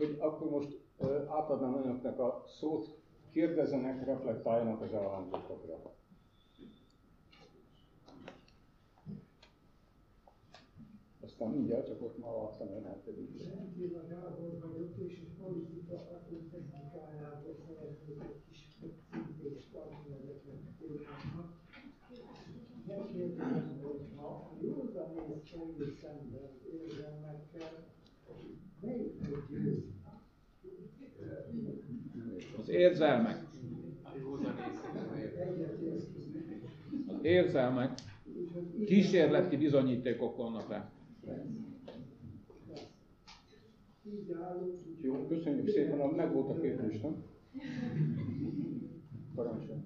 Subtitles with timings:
[0.00, 0.78] Úgyhogy akkor most
[1.28, 2.98] átadnám önöknek a szót,
[3.30, 5.94] kérdezzenek, reflektáljanak az elhangzottakra.
[11.20, 13.48] Aztán mindjárt csak ott láttam ön hetedik.
[13.54, 18.76] Rendkívül Gábor vagyok, és a politika technikájából szeretnék egy kis
[19.10, 21.60] szintést adni ezeknek a témáknak.
[22.86, 25.48] Megkérdezem, hogy ha a józanész
[26.00, 26.45] személy
[32.76, 33.44] érzelmek.
[37.06, 37.90] Az érzelmek
[38.86, 40.90] kísérleti bizonyítékok vannak rá.
[45.00, 47.24] Jó, köszönjük szépen, meg volt a kérdés, nem?
[49.34, 49.78] Parancsolj.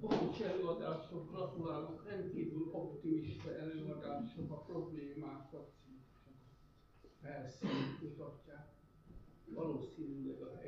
[0.00, 5.70] Okos előadások, gratulálok, rendkívül optimista előadások, a problémákat
[7.20, 8.66] felszínt mutatják.
[9.54, 10.60] Valószínűleg a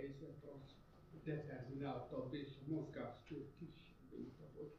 [1.25, 4.73] determináltabb és a mozgástőr kis, mint ahogy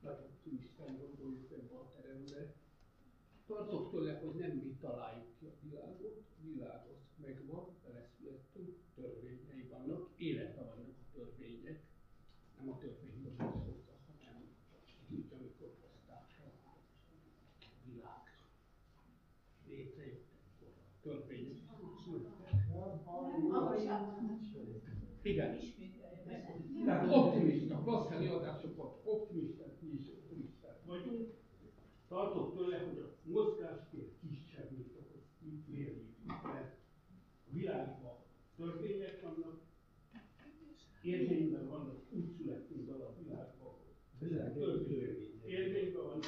[0.00, 2.54] nagy optimistán gondoljuk ebbe a terembe.
[3.46, 9.66] Tartok tőle, hogy nem mi találjuk ki a világot, a világ az megvan, beleszülettünk, törvényei
[9.68, 11.82] vannak, életben vannak a törvények,
[12.58, 14.48] nem a törvényhozás hozza, hanem
[15.10, 18.24] úgy, amikor hozták a világ
[19.66, 21.60] létrejött, akkor a törvények
[22.04, 22.42] születtek.
[25.22, 25.58] Igen.
[26.84, 31.34] Tehát optimista, klassz előadások volt, optimisták, mi is optimisták vagyunk.
[32.08, 36.76] Tartok tőle, hogy a mozgástér kisebb, mint ahogy mit mérjük, mert
[37.46, 38.16] a világban
[38.56, 39.60] törvények vannak,
[41.02, 43.78] érvényben vannak, úgy születtünk bele a világba,
[44.18, 46.24] törvények érvényben vannak,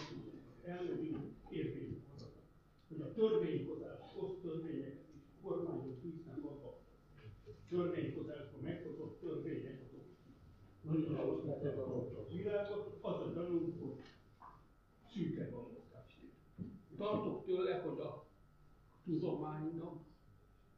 [0.62, 1.16] elmegyünk,
[1.50, 2.32] érvényben vannak.
[2.88, 6.80] Hogy a törvényhozás hoz törvényeket is, a kormányok bíznak abba,
[7.68, 10.04] törvényhozásban meghozott törvények azok
[10.82, 14.02] nagyon alapvetően a világot, az a gyanunk, hogy
[15.12, 16.30] szűkebb a mozgástér.
[16.96, 18.26] Tartok tőle, hogy a
[19.04, 20.02] tudománynak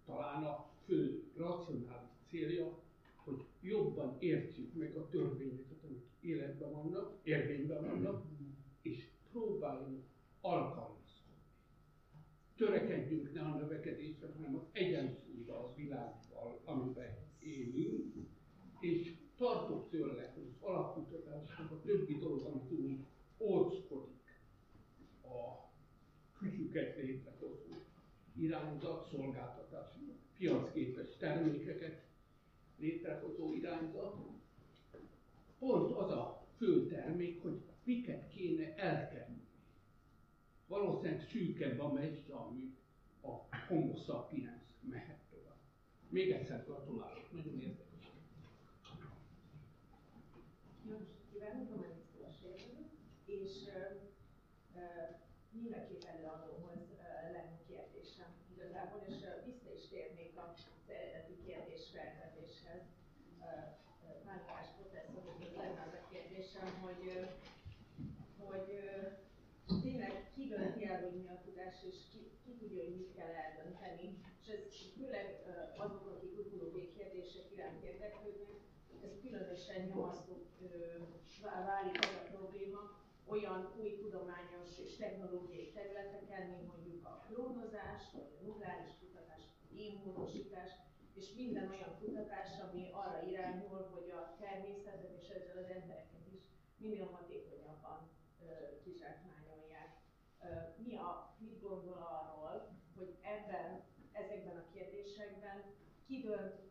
[0.05, 2.79] talán a fő racionális célja,
[3.25, 8.25] hogy jobban értsük meg a törvényeket, amik életben vannak, érvényben vannak,
[8.83, 10.05] és próbáljunk
[10.41, 11.05] alkalmazni.
[12.57, 18.15] Törekedjünk ne a növekedésre, hanem az egyensúlyra a világgal, amiben élünk,
[18.81, 23.05] és tartok tőle, hogy az alapkutatásnak a többi dolog, amit úgy
[23.39, 24.41] óckodik
[25.23, 25.71] a
[26.39, 27.75] kütyüket létrehozó
[28.39, 29.87] irányzat, szolgáltatás,
[30.39, 32.05] piacképes termékeket
[32.79, 34.15] létrehozó irányzat.
[35.59, 39.45] Pont az a fő termék, hogy miket kéne elkerülni.
[40.67, 42.75] Valószínűleg szűkebb a megy, ami
[43.21, 45.59] a homo sapiens mehet tovább.
[46.09, 47.86] Még egyszer gratulálok, nagyon érdekes.
[79.77, 82.81] 2008-tól válik a probléma
[83.27, 89.75] olyan új tudományos és technológiai területeken, mint mondjuk a klónozás, vagy a nukleáris kutatás, a
[91.15, 96.41] és minden olyan kutatás, ami arra irányul, hogy a természetet és ezzel az embereket is
[96.77, 98.11] minél hatékonyabban
[98.85, 99.91] kizsákmányolják.
[100.77, 103.83] Mi a, mit gondol arról, hogy ebben,
[104.13, 105.63] ezekben a kérdésekben
[106.07, 106.66] ki dönt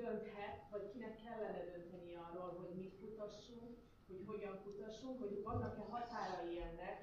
[0.00, 3.76] dönthet, vagy kinek kellene dönteni arról, hogy mit kutassunk,
[4.06, 6.98] hogy hogyan kutassunk, hogy vannak-e határai ennek,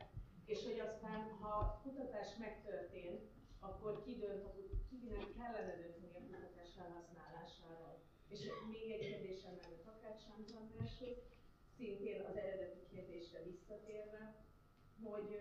[0.46, 3.22] és hogy aztán, ha kutatás megtörtént,
[3.60, 4.46] akkor ki dönt,
[4.90, 7.96] kinek kellene dönteni a kutatás felhasználásáról.
[8.30, 8.40] És
[8.72, 11.18] még egy kérdésem lenne Takács Andráshoz,
[11.78, 14.36] szintén az eredeti kérdésre visszatérve,
[15.04, 15.38] hogy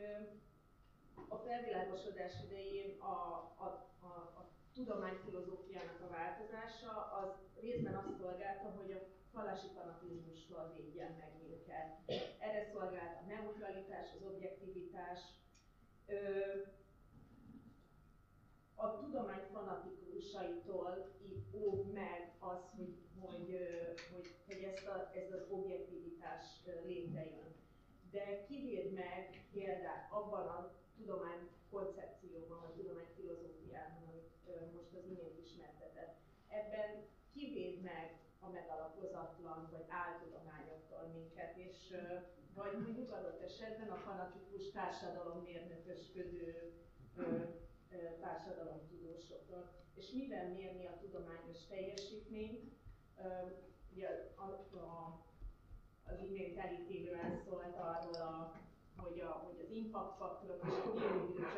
[1.29, 3.15] a felvilágosodás idején a,
[3.67, 3.67] a,
[4.01, 4.44] a, a
[4.75, 7.31] tudományfilozófiának a változása az
[7.61, 9.01] részben azt szolgálta, hogy a
[9.33, 11.89] vallási fanatizmustól védjen meg minket.
[12.39, 15.21] Erre szolgált a neutralitás, az objektivitás.
[18.75, 21.13] A tudomány fanatikusaitól
[21.53, 23.59] óv meg az, hogy, hogy,
[24.13, 26.45] hogy, hogy ezt, a, ez az objektivitás
[26.85, 27.55] létrejön.
[28.11, 34.14] De kivéd meg például abban a tudomány koncepcióban, vagy tudomány filozófiában,
[34.77, 35.35] most az imént
[36.49, 41.97] ebben kivéd meg a megalapozatlan vagy áltudományoktól minket, és
[42.55, 46.73] vagy mondjuk adott esetben a fanatikus társadalommérnökösködő
[48.21, 49.73] társadalomtudósoktól.
[49.95, 52.73] És mivel mérni a tudományos teljesítményt?
[53.93, 55.23] Ugye a, a,
[56.05, 58.55] az imént elítélően szólt arról, a,
[58.97, 60.93] hogy, a, hogy az impact faktorok és a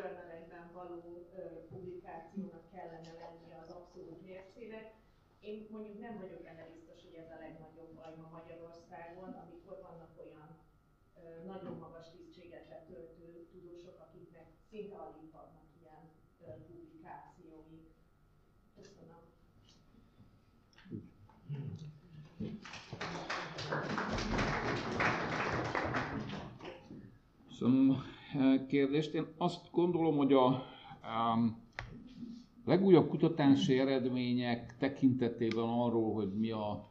[0.00, 4.94] journalekben való ö, publikációnak kellene lennie az abszolút mércének.
[5.40, 10.12] Én mondjuk nem vagyok benne biztos, hogy ez a legnagyobb baj ma Magyarországon, amikor vannak
[10.24, 10.48] olyan
[11.22, 16.04] ö, nagyon magas tisztséget letöltő tudósok, akiknek szinte alig vannak ilyen
[16.40, 17.80] ö, publikációi.
[18.76, 19.20] Köszönöm.
[27.58, 27.96] Köszönöm
[28.66, 29.14] kérdést.
[29.14, 30.62] Én azt gondolom, hogy a
[31.34, 31.62] um,
[32.64, 36.90] legújabb kutatási eredmények tekintetében arról, hogy mi a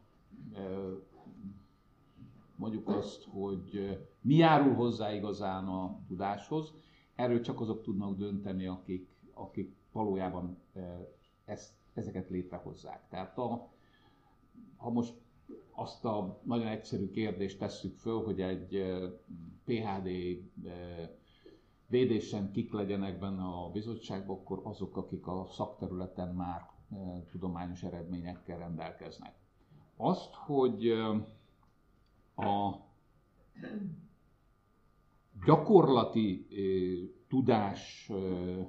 [2.56, 6.74] mondjuk azt, hogy mi járul hozzá igazán a tudáshoz,
[7.16, 10.58] erről csak azok tudnak dönteni, akik, akik valójában
[11.46, 13.08] ezt, ezeket létrehozzák.
[13.10, 13.70] Tehát a,
[14.78, 15.14] ha most
[15.76, 18.84] azt a nagyon egyszerű kérdést tesszük föl, hogy egy
[19.66, 20.10] PHD
[21.88, 26.70] védésen kik legyenek benne a bizottságban, akkor azok, akik a szakterületen már
[27.32, 29.34] tudományos eredményekkel rendelkeznek.
[29.98, 30.90] Azt, hogy
[32.36, 32.76] a
[35.46, 36.48] gyakorlati
[37.28, 38.68] tudásból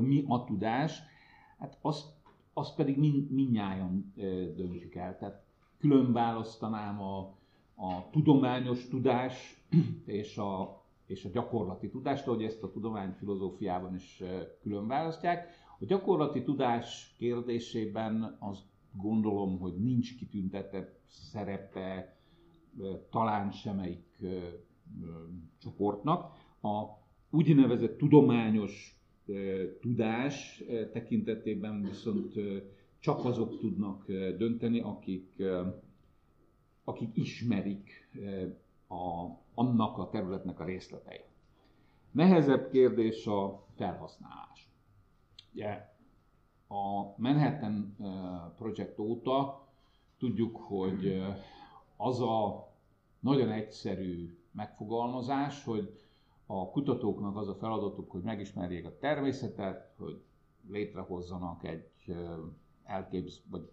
[0.00, 1.02] mi a tudás,
[1.58, 2.06] hát azt,
[2.52, 4.12] azt pedig mind, mindnyájan
[4.56, 5.18] döntjük el.
[5.18, 5.46] Tehát
[5.78, 7.18] külön választanám a,
[7.74, 9.62] a tudományos tudás
[10.04, 14.22] és a, és a gyakorlati tudást, ahogy ezt a tudományfilozófiában is
[14.62, 15.48] külön választják.
[15.80, 22.16] A gyakorlati tudás kérdésében azt gondolom, hogy nincs kitüntetett szerepe
[23.10, 24.22] talán semmelyik
[25.58, 26.32] csoportnak.
[26.62, 26.84] A
[27.30, 28.98] úgynevezett tudományos
[29.80, 32.32] tudás tekintetében viszont
[33.00, 34.06] csak azok tudnak
[34.38, 35.42] dönteni, akik,
[36.84, 38.08] akik ismerik
[38.88, 41.26] a, annak a területnek a részleteit.
[42.10, 44.68] Nehezebb kérdés a felhasználás.
[45.52, 45.88] Ugye,
[46.68, 47.96] a Manhattan
[48.56, 49.66] Project óta
[50.18, 51.22] tudjuk, hogy
[51.96, 52.68] az a
[53.20, 56.00] nagyon egyszerű megfogalmazás, hogy
[56.46, 60.22] a kutatóknak az a feladatuk, hogy megismerjék a természetet, hogy
[60.68, 61.90] létrehozzanak egy
[62.88, 63.68] elképz, vagy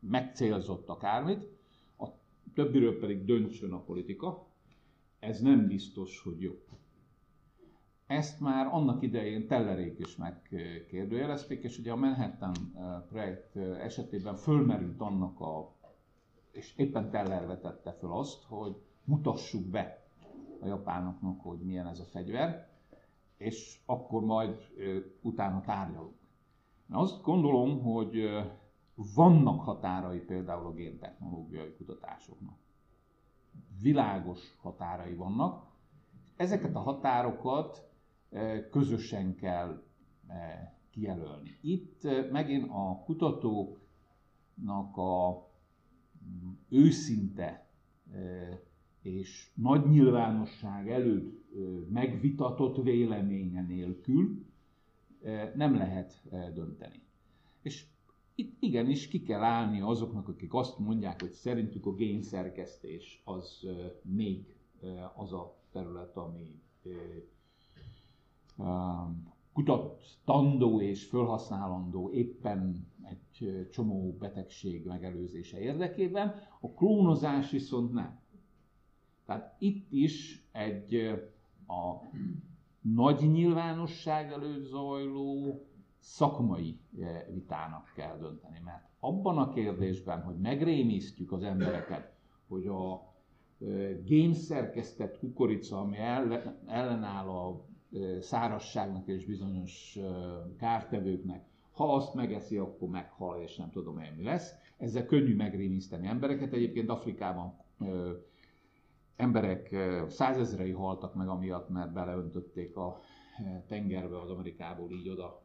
[0.00, 1.48] megcélzott akármit,
[1.98, 2.06] a
[2.54, 4.46] többiről pedig döntsön a politika,
[5.18, 6.52] ez nem biztos, hogy jó.
[8.06, 12.52] Ezt már annak idején Tellerék is megkérdőjelezték, és ugye a Manhattan
[13.08, 15.74] projekt esetében fölmerült annak a,
[16.50, 20.06] és éppen Teller vetette föl azt, hogy mutassuk be
[20.60, 22.68] a japánoknak, hogy milyen ez a fegyver,
[23.36, 24.56] és akkor majd
[25.20, 26.21] utána tárgyalunk.
[26.92, 28.28] Azt gondolom, hogy
[29.14, 32.56] vannak határai például a géntechnológiai kutatásoknak.
[33.82, 35.66] Világos határai vannak.
[36.36, 37.90] Ezeket a határokat
[38.70, 39.82] közösen kell
[40.90, 41.58] kijelölni.
[41.60, 45.46] Itt megint a kutatóknak a
[46.68, 47.66] őszinte
[49.02, 51.44] és nagy nyilvánosság előtt
[51.90, 54.46] megvitatott véleménye nélkül
[55.54, 56.22] nem lehet
[56.54, 57.02] dönteni.
[57.62, 57.86] És
[58.34, 63.66] itt igenis ki kell állni azoknak, akik azt mondják, hogy szerintük a génszerkesztés az
[64.02, 64.54] még
[65.14, 66.60] az a terület, ami
[69.52, 78.20] kutatandó és felhasználandó éppen egy csomó betegség megelőzése érdekében, a klónozás viszont nem.
[79.26, 80.94] Tehát itt is egy
[81.66, 81.94] a
[82.82, 85.60] nagy nyilvánosság előtt zajló
[85.98, 86.78] szakmai
[87.32, 88.60] vitának kell dönteni.
[88.64, 92.12] Mert abban a kérdésben, hogy megrémisztjük az embereket,
[92.48, 93.10] hogy a
[94.04, 95.96] génszerkesztett kukorica, ami
[96.66, 97.64] ellenáll a
[98.20, 99.98] szárasságnak és bizonyos
[100.58, 104.54] kártevőknek, ha azt megeszi, akkor meghal, és nem tudom én mi lesz.
[104.76, 106.52] Ezzel könnyű megrémiszteni embereket.
[106.52, 107.58] Egyébként Afrikában
[109.16, 109.76] emberek
[110.08, 113.00] százezrei haltak meg amiatt, mert beleöntötték a
[113.66, 115.42] tengerbe az Amerikából így oda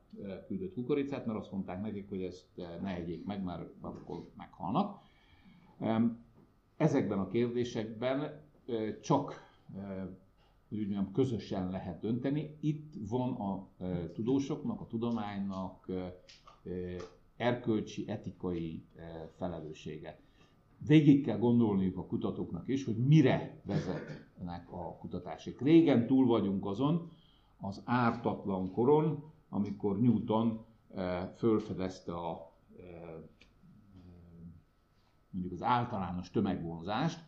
[0.47, 2.45] küldött kukoricát, mert azt mondták nekik, hogy ezt
[2.81, 4.99] ne egyék meg, mert akkor meghalnak.
[6.77, 8.41] Ezekben a kérdésekben
[9.01, 9.45] csak
[10.69, 12.57] hogy úgy mondjam, közösen lehet dönteni.
[12.59, 13.67] Itt van a
[14.13, 15.85] tudósoknak, a tudománynak
[17.37, 18.85] erkölcsi, etikai
[19.37, 20.19] felelőssége.
[20.77, 25.61] Végig kell gondolniuk a kutatóknak is, hogy mire vezetnek a kutatások.
[25.61, 27.11] Régen túl vagyunk azon,
[27.59, 30.65] az ártatlan koron, amikor Newton
[31.35, 32.55] fölfedezte a
[35.29, 37.19] mondjuk az általános tömegvonzást,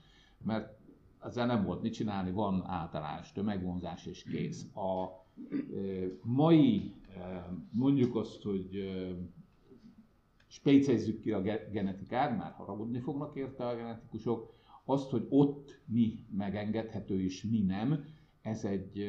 [0.46, 0.78] mert
[1.20, 4.76] ezzel nem volt mit csinálni, van általános tömegvonzás és kész.
[4.76, 5.08] A
[6.24, 6.96] mai,
[7.72, 8.90] mondjuk azt, hogy
[10.50, 11.42] spécezzük ki a
[11.72, 14.54] genetikát, már haragudni fognak érte a genetikusok,
[14.86, 18.04] azt, hogy ott mi megengedhető és mi nem,
[18.42, 19.00] ez egy,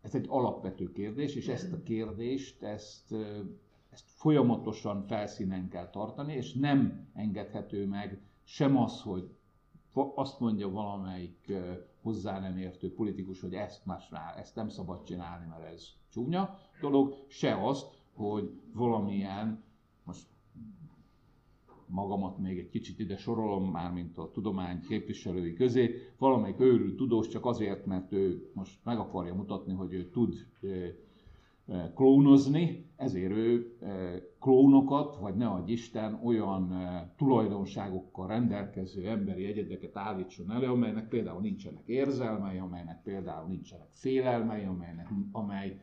[0.00, 3.14] ez egy alapvető kérdés, és ezt a kérdést, ezt,
[3.90, 9.30] ezt folyamatosan felszínen kell tartani, és nem engedhető meg sem az, hogy
[10.14, 11.52] azt mondja valamelyik
[12.02, 16.58] hozzá nem értő politikus, hogy ezt más rá, ezt nem szabad csinálni, mert ez csúnya
[16.80, 19.62] dolog, se azt, hogy valamilyen,
[20.04, 20.26] most
[21.90, 27.28] magamat még egy kicsit ide sorolom, már mint a tudomány képviselői közé, valamelyik őrült tudós
[27.28, 30.34] csak azért, mert ő most meg akarja mutatni, hogy ő tud
[31.94, 33.76] klónozni, ezért ő
[34.40, 36.74] klónokat, vagy ne adj Isten, olyan
[37.16, 45.08] tulajdonságokkal rendelkező emberi egyedeket állítson elő, amelynek például nincsenek érzelmei, amelynek például nincsenek félelmei, amelynek,
[45.32, 45.80] amely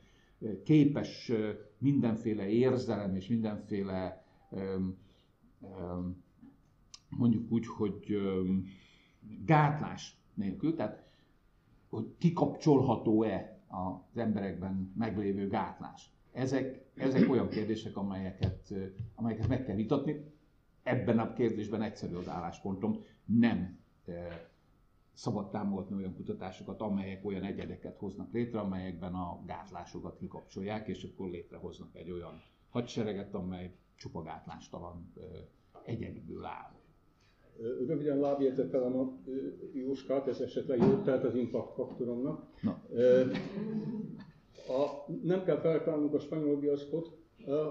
[0.64, 1.32] képes
[1.78, 4.26] mindenféle érzelem és mindenféle
[7.10, 8.18] mondjuk úgy, hogy
[9.46, 11.06] gátlás nélkül, tehát
[11.90, 16.12] hogy kikapcsolható-e az emberekben meglévő gátlás.
[16.32, 18.74] Ezek, ezek olyan kérdések, amelyeket,
[19.16, 20.24] amelyeket meg kell vitatni.
[20.84, 23.04] Ebben a kérdésben egyszerű az álláspontom.
[23.26, 23.80] Nem
[25.14, 31.30] szabad támogatni olyan kutatásokat, amelyek olyan egyedeket hoznak létre, amelyekben a gátlásokat kikapcsolják, és akkor
[31.30, 35.14] létrehoznak egy olyan hadsereget, amely csupa gátlástalan
[35.88, 36.76] egyedből áll.
[37.88, 39.18] Röviden lábjegyzetelem a
[39.74, 42.46] Jóskát, ez esetleg jó, tehát az impact faktoromnak.
[42.62, 42.82] Na.
[44.68, 47.18] A, nem kell feltalálnunk a spanyol biaszkot,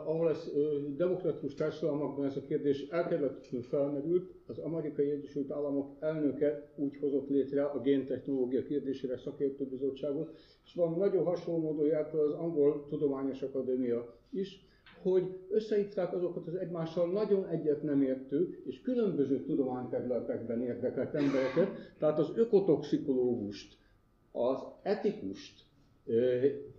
[0.05, 0.53] ahol ez
[0.97, 7.65] demokratikus társadalmakban ez a kérdés elkerülhetetlenül felmerült, az Amerikai Egyesült Államok elnöke úgy hozott létre
[7.65, 14.66] a géntechnológia kérdésére szakértőbizottságot, és van nagyon hasonló módon járt az Angol Tudományos Akadémia is,
[15.03, 22.19] hogy összehívták azokat az egymással nagyon egyet nem értő és különböző tudományterületekben érdekelt embereket, tehát
[22.19, 23.79] az ökotoxikológust,
[24.33, 25.65] az etikust,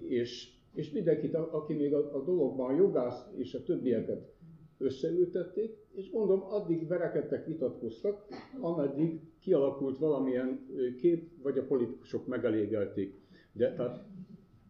[0.08, 4.36] és, és mindenkit, aki még a, a dologban, a jogász és a többieket
[4.78, 8.26] összeültették, és gondolom addig verekedtek, vitatkoztak,
[8.60, 10.66] ameddig kialakult valamilyen
[11.00, 13.22] kép, vagy a politikusok megelégelték.
[13.52, 14.04] De tehát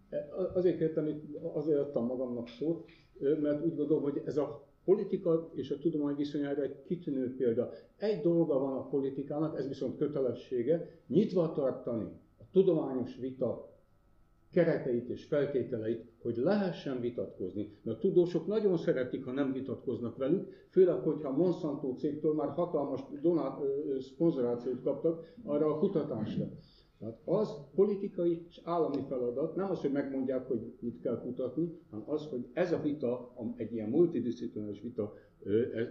[0.10, 1.22] e, azért kértem,
[1.54, 2.86] azért adtam magamnak szót,
[3.20, 7.72] mert úgy gondolom, hogy ez a politika és a tudomány viszonyára egy kitűnő példa.
[7.98, 13.76] Egy dolga van a politikának, ez viszont kötelessége, nyitva tartani a tudományos vita
[14.52, 17.78] kereteit és feltételeit, hogy lehessen vitatkozni.
[17.84, 23.02] Mert a tudósok nagyon szeretik, ha nem vitatkoznak velük, főleg, hogyha Monsanto cégtől már hatalmas
[23.22, 23.60] donát,
[24.00, 26.46] szponzorációt kaptak arra a kutatásra.
[27.00, 32.10] Tehát az politikai és állami feladat, nem az, hogy megmondják, hogy mit kell kutatni, hanem
[32.10, 35.13] az, hogy ez a vita, egy ilyen multidisziplináris vita,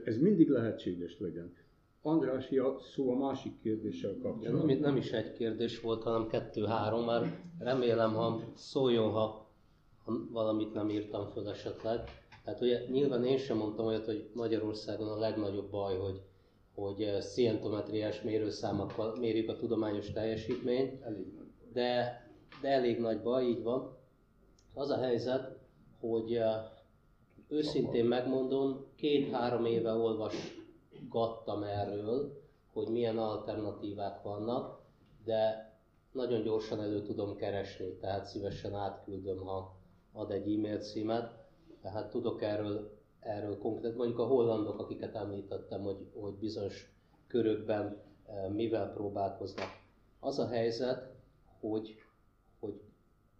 [0.05, 1.55] ez mindig lehetséges legyen.
[2.03, 4.67] András, a szó a másik kérdéssel kapcsolatban.
[4.67, 9.51] Nem, nem is egy kérdés volt, hanem kettő-három, már remélem, ha szóljon, ha,
[10.05, 12.01] ha valamit nem írtam föl esetleg.
[12.45, 16.21] Tehát ugye nyilván én sem mondtam olyat, hogy Magyarországon a legnagyobb baj, hogy
[16.77, 21.27] hogy eh, szientometriás mérőszámokkal mérjük a tudományos teljesítményt, elég
[21.73, 22.21] de,
[22.61, 23.97] de elég nagy baj, így van.
[24.75, 25.59] Az a helyzet,
[26.01, 26.55] hogy eh,
[27.49, 32.43] őszintén megmondom, két-három éve olvasgattam erről,
[32.73, 34.81] hogy milyen alternatívák vannak,
[35.25, 35.71] de
[36.13, 39.77] nagyon gyorsan elő tudom keresni, tehát szívesen átküldöm, ha
[40.13, 41.45] ad egy e-mail címet.
[41.83, 42.96] Tehát tudok erről
[43.27, 46.93] erről konkrét, mondjuk a hollandok, akiket említettem, hogy, hogy bizonyos
[47.27, 49.69] körökben eh, mivel próbálkoznak.
[50.21, 51.11] Az a helyzet,
[51.61, 51.95] hogy,
[52.61, 52.81] hogy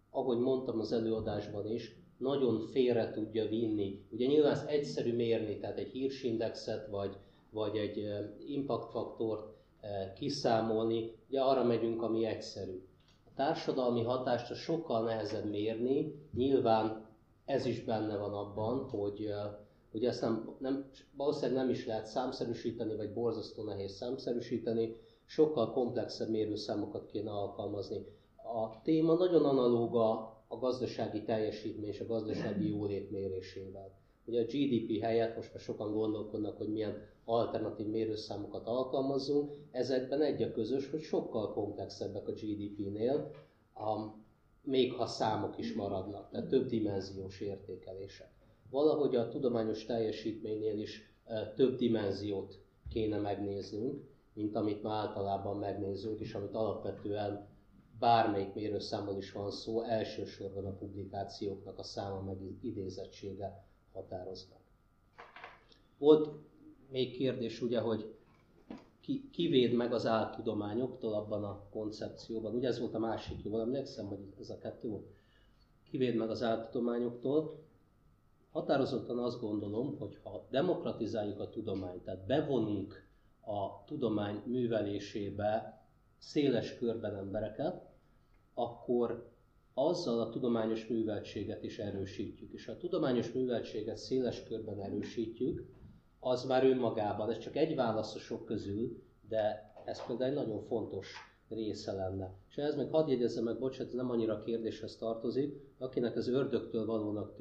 [0.09, 4.05] ahogy mondtam az előadásban is, nagyon félre tudja vinni.
[4.09, 7.17] Ugye nyilván ez egyszerű mérni, tehát egy hírsindexet vagy,
[7.49, 12.85] vagy egy eh, impact faktort eh, kiszámolni, ugye arra megyünk, ami egyszerű.
[13.25, 17.05] A társadalmi hatást sokkal nehezebb mérni, nyilván
[17.45, 19.33] ez is benne van abban, hogy
[19.97, 26.29] Ugye ezt nem, nem, valószínűleg nem is lehet számszerűsíteni, vagy borzasztó nehéz számszerűsíteni, sokkal komplexebb
[26.29, 28.05] mérőszámokat kéne alkalmazni.
[28.35, 30.09] A téma nagyon analóga
[30.47, 33.91] a gazdasági teljesítmény és a gazdasági jólét mérésével.
[34.25, 39.51] Ugye a GDP helyett most már sokan gondolkodnak, hogy milyen alternatív mérőszámokat alkalmazzunk.
[39.71, 43.31] Ezekben egy a közös, hogy sokkal komplexebbek a GDP-nél,
[43.73, 44.15] a,
[44.61, 48.36] még ha számok is maradnak, tehát több dimenziós értékelések.
[48.69, 52.59] Valahogy a tudományos teljesítménynél is e, több dimenziót
[52.89, 57.47] kéne megnéznünk, mint amit már általában megnézünk, és amit alapvetően
[57.99, 64.59] bármelyik mérőszámmal is van szó, elsősorban a publikációknak a száma meg idézettsége határoz meg.
[65.97, 66.29] Volt
[66.89, 68.15] még kérdés ugye, hogy
[69.01, 72.55] ki, ki véd meg az áltudományoktól abban a koncepcióban.
[72.55, 75.07] Ugye ez volt a másik, jól emlékszem, hogy ez a kettő volt.
[75.89, 77.65] Ki véd meg az áltudományoktól.
[78.51, 83.07] Határozottan azt gondolom, hogy ha demokratizáljuk a tudományt, tehát bevonunk
[83.41, 85.81] a tudomány művelésébe
[86.17, 87.85] széles körben embereket,
[88.53, 89.31] akkor
[89.73, 92.53] azzal a tudományos műveltséget is erősítjük.
[92.53, 95.65] És ha a tudományos műveltséget széles körben erősítjük,
[96.19, 100.61] az már önmagában, ez csak egy válasz a sok közül, de ez például egy nagyon
[100.61, 101.13] fontos
[101.49, 102.33] része lenne.
[102.49, 106.85] És ez meg hadd jegyezzem meg, bocsánat, ez nem annyira kérdéshez tartozik, akinek az ördögtől
[106.85, 107.35] valónak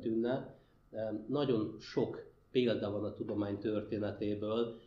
[0.00, 0.54] tűnne,
[1.26, 4.80] nagyon sok példa van a tudomány történetéből,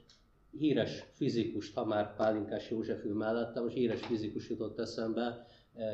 [0.58, 5.48] híres fizikus, ha már Pálinkás József ül mellettem, most híres fizikus jutott eszembe,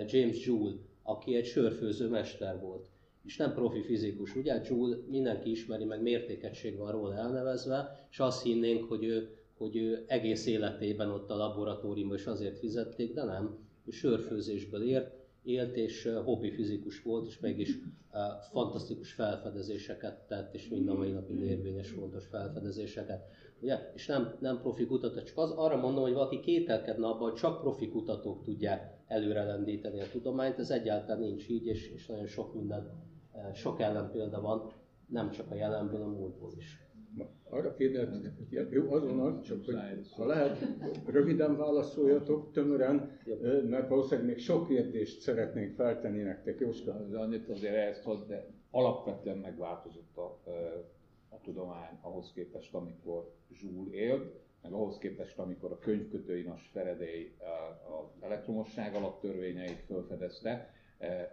[0.08, 2.88] James Joule, aki egy sörfőző mester volt
[3.26, 4.36] és nem profi fizikus.
[4.36, 9.76] Ugye Joule mindenki ismeri, meg mértékegység van róla elnevezve, és azt hinnénk, hogy ő, hogy
[9.76, 13.58] ő egész életében ott a laboratóriumban is azért fizették, de nem.
[13.86, 15.12] Ő sörfőzésből ért,
[15.44, 17.78] élt, és hobbi fizikus volt, és mégis
[18.52, 23.28] fantasztikus felfedezéseket tett, és mind a mai napig érvényes fontos felfedezéseket.
[23.62, 23.92] Ugye?
[23.96, 27.62] És nem, nem profi kutató, csak az, arra mondom, hogy valaki kételkedne abban, hogy csak
[27.62, 33.08] profi kutatók tudják előrelendíteni a tudományt, ez egyáltalán nincs így, és, és nagyon sok minden
[33.54, 34.72] sok ellenpélda van,
[35.08, 36.89] nem csak a jelenből, a múltból is.
[37.50, 38.38] Arra kérdezem,
[38.70, 39.76] jó, azonnal, csak hogy
[40.16, 40.66] ha lehet,
[41.06, 43.20] röviden válaszoljatok, tömören,
[43.70, 46.60] mert valószínűleg még sok kérdést szeretnénk feltenni nektek.
[46.60, 46.94] Jóska?
[46.94, 48.20] Az annyit azért ehhez, hogy
[48.72, 50.42] alapvetően megváltozott a,
[51.30, 57.36] a tudomány ahhoz képest, amikor Zsúl élt, meg ahhoz képest, amikor a könyvkötői Nas Feredély
[57.90, 60.74] az elektromosság alaptörvényeit felfedezte,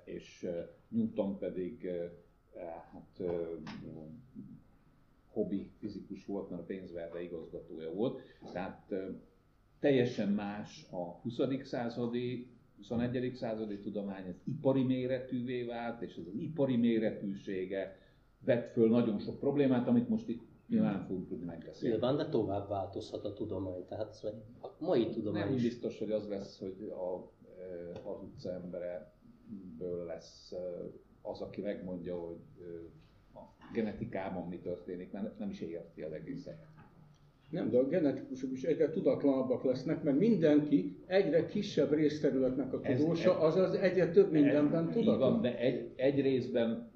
[0.05, 0.49] és
[0.89, 1.91] Newton pedig
[2.93, 3.23] hát,
[5.37, 8.21] hobbi fizikus volt, mert a pénzverde igazgatója volt.
[8.53, 8.95] Tehát
[9.81, 11.41] teljesen más a 20.
[11.63, 13.35] századi, 21.
[13.35, 17.97] századi tudomány, ez ipari méretűvé vált, és ez az ipari méretűsége
[18.45, 21.97] vett föl nagyon sok problémát, amit most itt nyilván fogunk tudni megbeszélni.
[21.97, 24.25] Nyilván, de tovább változhat a tudomány, tehát
[24.61, 25.63] a mai tudomány Nem is.
[25.63, 27.33] biztos, hogy az lesz, hogy a,
[28.09, 29.15] az utca embere
[29.79, 30.53] ből lesz
[31.23, 32.39] az, aki megmondja, hogy
[33.73, 36.67] genetikában mi történik, mert nem is érti az egészet.
[37.51, 43.41] Nem, de a genetikusok is egyre tudatlanabbak lesznek, mert mindenki egyre kisebb részterületnek a tudósa,
[43.41, 45.33] azaz egyre több mindenben tudatlan.
[45.33, 46.91] Van, de egy, egy részben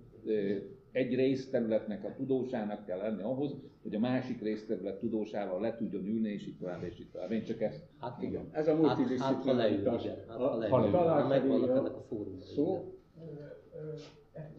[0.93, 6.29] egy részterületnek a tudósának kell lenni ahhoz, hogy a másik részterület tudósával le tudjon ülni,
[6.29, 7.31] és itt tovább, és itt tovább.
[7.31, 7.85] Én csak ezt...
[7.99, 8.49] Hát igen.
[8.53, 10.07] Ez a multidisziplinaritás.
[10.07, 12.41] Hát, hát, ha leül, ha megvannak ennek a fórumai.
[12.41, 12.95] Szó?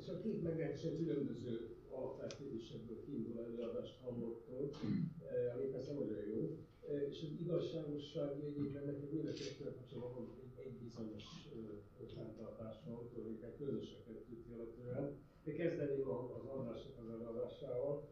[0.07, 1.70] A két meglehetősen különböző
[2.21, 4.75] alapfeltétésekből kiindul előadást hallottunk,
[5.55, 6.41] ami persze nagyon jó.
[7.09, 11.23] És az igazságosság jegyében nekünk mind a kettőnek kapcsolatban egy, egy bizonyos
[12.15, 15.05] fenntartással, tulajdonképpen közös a kettőt illetően
[15.43, 18.07] de kezdeném az Andrásnak az előadásával.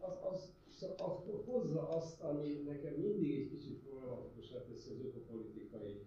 [0.00, 0.50] Az, az,
[0.96, 6.00] az, hozza azt, ami nekem mindig egy kicsit problematikusá teszi az ökopolitikai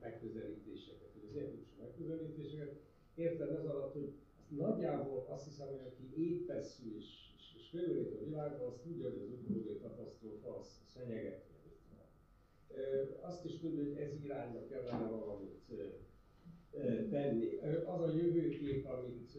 [0.00, 2.80] megközelítéseket, az ilyen megközelítéseket.
[3.14, 4.12] Értem ez alatt, hogy
[4.56, 7.74] nagyjából azt hiszem, hogy aki épeszű és, és, és
[8.20, 11.48] a világban, az tudja, hogy az ökológiai katasztrófa az, fenyeget.
[13.20, 15.60] Azt is tudja, hogy ez irányba kellene valamit
[17.10, 17.58] tenni.
[17.84, 19.38] Az a jövőkép, amit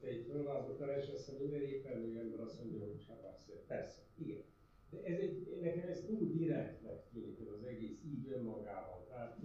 [0.00, 4.00] te itt fölvázoltál, és azt hiszem minden éppen ember azt mondja, hogy hát persze, persze,
[4.18, 4.42] igen.
[4.90, 9.04] De ez egy, nekem ez túl direktnek tűnik az egész így önmagában.
[9.08, 9.40] Tehát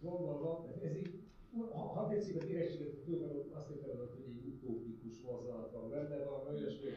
[0.00, 1.19] gondolva, ez így,
[1.70, 2.94] ha, tetszik a direktséget,
[3.52, 6.90] azt értem, hogy egy utópikus mozzanat van benne, valami olyasmi,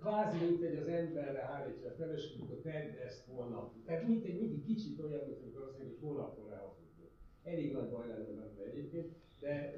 [0.00, 3.74] kvázi mint egy az emberre hárítja a feleség, akkor tedd ezt holnap.
[3.84, 7.08] Tehát mint egy mindig kicsit olyan, mint amikor azt mondja, hogy holnapról elhazudni.
[7.42, 9.74] Elég nagy baj lenne benne egyébként, de,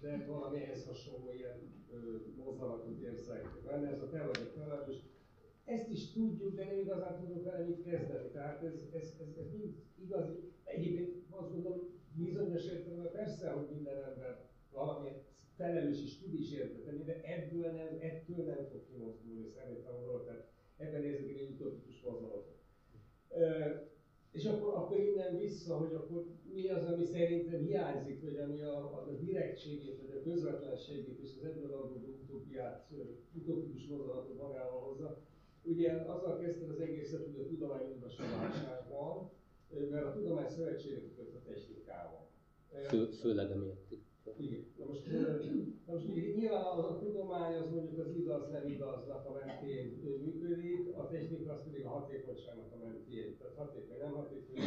[0.00, 1.58] de valami ehhez hasonló ilyen
[2.36, 4.96] mozdulatot érzek benne, ez a te vagy a felelős.
[5.64, 8.28] Ezt is tudjuk, de nem igazán tudunk vele mit kezdeni.
[8.28, 10.52] Tehát ez, ez, ez, ez mind igazi.
[10.64, 15.22] Egyébként azt gondolom, bizonyos értelemben persze, hogy minden ember valamilyen
[15.56, 20.48] felelős és tud is értetni, de ebből nem, ettől nem fog kimozdulni szerintem a tehát
[20.76, 22.58] ebben nézzük egy utopikus mozdulatot.
[24.32, 28.76] És akkor, akkor innen vissza, hogy akkor mi az, ami szerintem hiányzik, vagy ami a,
[28.76, 32.90] a, a direktségét, vagy a közvetlenségét és az ebből adódó utópiát,
[33.32, 35.18] utopikus mozdulatot magával hozza.
[35.62, 38.02] Ugye azzal kezdte az egészet, hogy a tudomány
[38.88, 39.30] van,
[39.90, 42.28] mert a tudomány szövetségre kötött a technikával.
[42.88, 43.92] Fő, főleg emiatt.
[44.36, 44.64] Igen.
[44.78, 45.06] Na most,
[45.86, 46.06] na most
[46.36, 49.86] nyilván az a tudomány az mondjuk az igaz, nem igaznak a mentén
[50.24, 53.36] működik, a technika az pedig a hatékonyságnak a mentén.
[53.38, 54.58] Tehát hatékony, nem hatékony,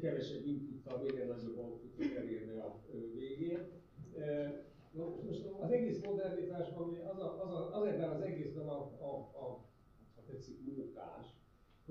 [0.00, 2.80] kevesebb inputtal minél nagyobb outputot elérni a
[3.14, 3.70] végén.
[5.26, 9.64] Most az egész modernitásban, az, a, az, a, az ebben az egészben a, a, a,
[10.16, 11.26] a tetszik munkás,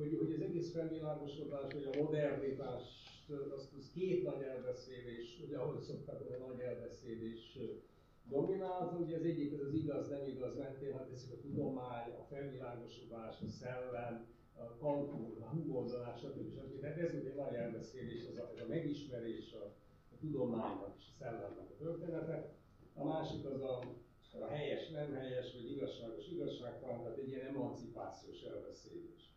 [0.01, 2.83] hogy, hogy az egész felvilágosodás, vagy a modernitás,
[3.29, 7.57] az, az két nagy elbeszélés, ugye ahogy szokták, hogy a nagy elbeszélés
[8.29, 12.23] dominál, ugye az egyik az az igaz, nem igaz mentén, hát teszik a tudomány, a
[12.29, 16.49] felvilágosodás, a szellem, a kantúr, a húgózolás, stb.
[16.49, 16.79] stb.
[16.79, 19.65] Tehát ez ugye nagy elbeszélés, az a, ez a megismerés a,
[20.13, 22.53] a tudománynak és a szellemnek a története.
[22.93, 23.79] A másik az a,
[24.39, 29.31] a helyes, nem helyes, vagy igazságos, igazságtalan, tehát egy ilyen emancipációs elbeszélés.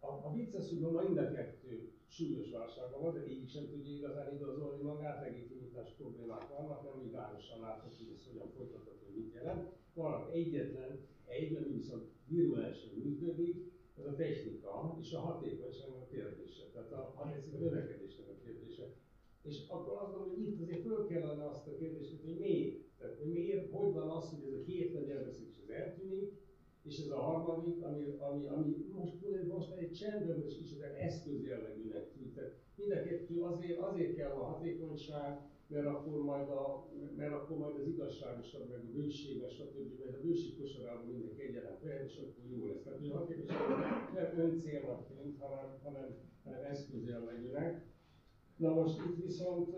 [0.00, 4.82] A, a hogy mind a kettő súlyos válságban van, de így sem tudja igazán igazolni
[4.82, 9.68] magát, legitimitás problémák vannak, nem világosan látható, hogy ez hogyan folytatható, mit jelent.
[9.94, 16.64] Vannak egyetlen, egy, ami viszont virulensen működik, ez a technika és a hatékonyságnak a kérdése,
[16.72, 17.22] tehát a, a,
[17.54, 18.94] a növekedésnek a kérdése.
[19.42, 22.76] És akkor azt gondolom, hogy itt azért föl kellene azt a kérdést, hogy miért?
[22.98, 26.32] Tehát hogy miért, hogy van az, hogy ez a két nagy elveszés az eltűnik,
[26.86, 29.14] és ez a harmadik, ami, ami, ami most,
[29.48, 32.34] most egy csendben, és kicsit eszközjellegűnek tűnt.
[32.34, 37.56] Tehát mind a kettő azért, azért kell a hatékonyság, mert akkor majd, a, mert akkor
[37.58, 39.98] majd az igazságosabb, meg a bőséges, stb.
[40.04, 42.82] mert a bőség kosarában mindenki egyaránt vehet, és akkor jó lesz.
[42.82, 43.58] Tehát, hogy a hatékonyság
[44.14, 47.84] nem öncélnak tűnt, hanem, hanem, hanem eszközjellegűnek.
[48.56, 49.76] Na most itt viszont,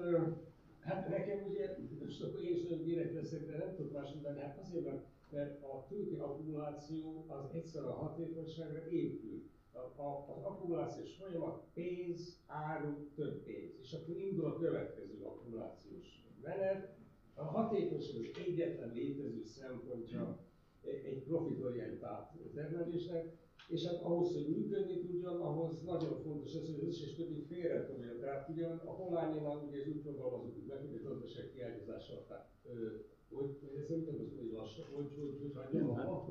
[0.81, 4.41] hát nekem ugye, most akkor én is nagyon direkt leszek, de nem tudok más mondani,
[4.41, 9.43] hát azért, mert mert a tőke akkumuláció az egyszer a hatékonyságra épül.
[9.73, 13.73] A, a, az akkumulációs folyamat pénz, áru, több pénz.
[13.81, 16.97] És akkor indul a következő akkumulációs menet.
[17.35, 20.39] A hatékonyság az egyetlen létező szempontja
[20.83, 23.37] egy profitorientált termelésnek,
[23.69, 27.87] és hát ahhoz, hogy működni tudjon, ahhoz nagyon fontos az, hogy az összes többit félre
[27.87, 28.19] tudja.
[28.19, 31.53] Tehát ugyan a Holányinak ugye ez úgy fogalmazódik meg, hogy a gazdaság
[32.69, 33.57] alatt hogy
[34.07, 36.25] nem az, hogy lassan, hogy, hogy, hogy hagyjam a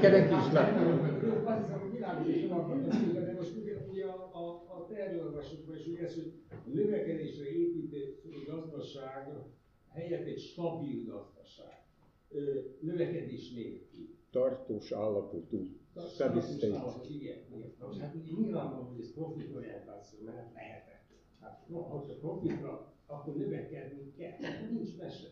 [0.00, 0.36] Kerek is.
[0.36, 3.52] Azt hiszem, hogy világosan akartam de most
[3.90, 6.32] ugye a, a, a terjolvasokban is ugye ez, hogy
[6.72, 9.28] növekedésre épített gazdaság
[9.88, 11.86] helyett egy stabil gazdaság.
[12.80, 14.16] Növekedés nélkül.
[14.30, 15.66] Tartós állapotú.
[16.06, 16.94] Steady state.
[17.08, 17.72] Igen, igen.
[17.80, 21.06] Most hát ugye nyilvánvaló, hogy ez profitorientáció, mert lehetett.
[21.40, 24.36] Hát, no, ha profitra akkor növekedni kell.
[24.70, 25.26] Nincs mese.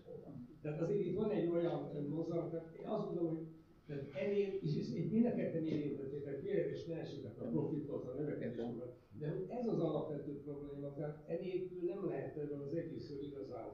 [0.62, 3.46] Tehát azért itt van egy olyan mozgalom, tehát én azt gondolom, hogy
[3.86, 8.94] tehát ennél, és ezt mind a ketten érintettétek, félreves ne esetek a profitot, a növekedésről,
[9.18, 13.70] de ez az alapvető probléma, tehát enélkül nem lehet erről az egészről igazán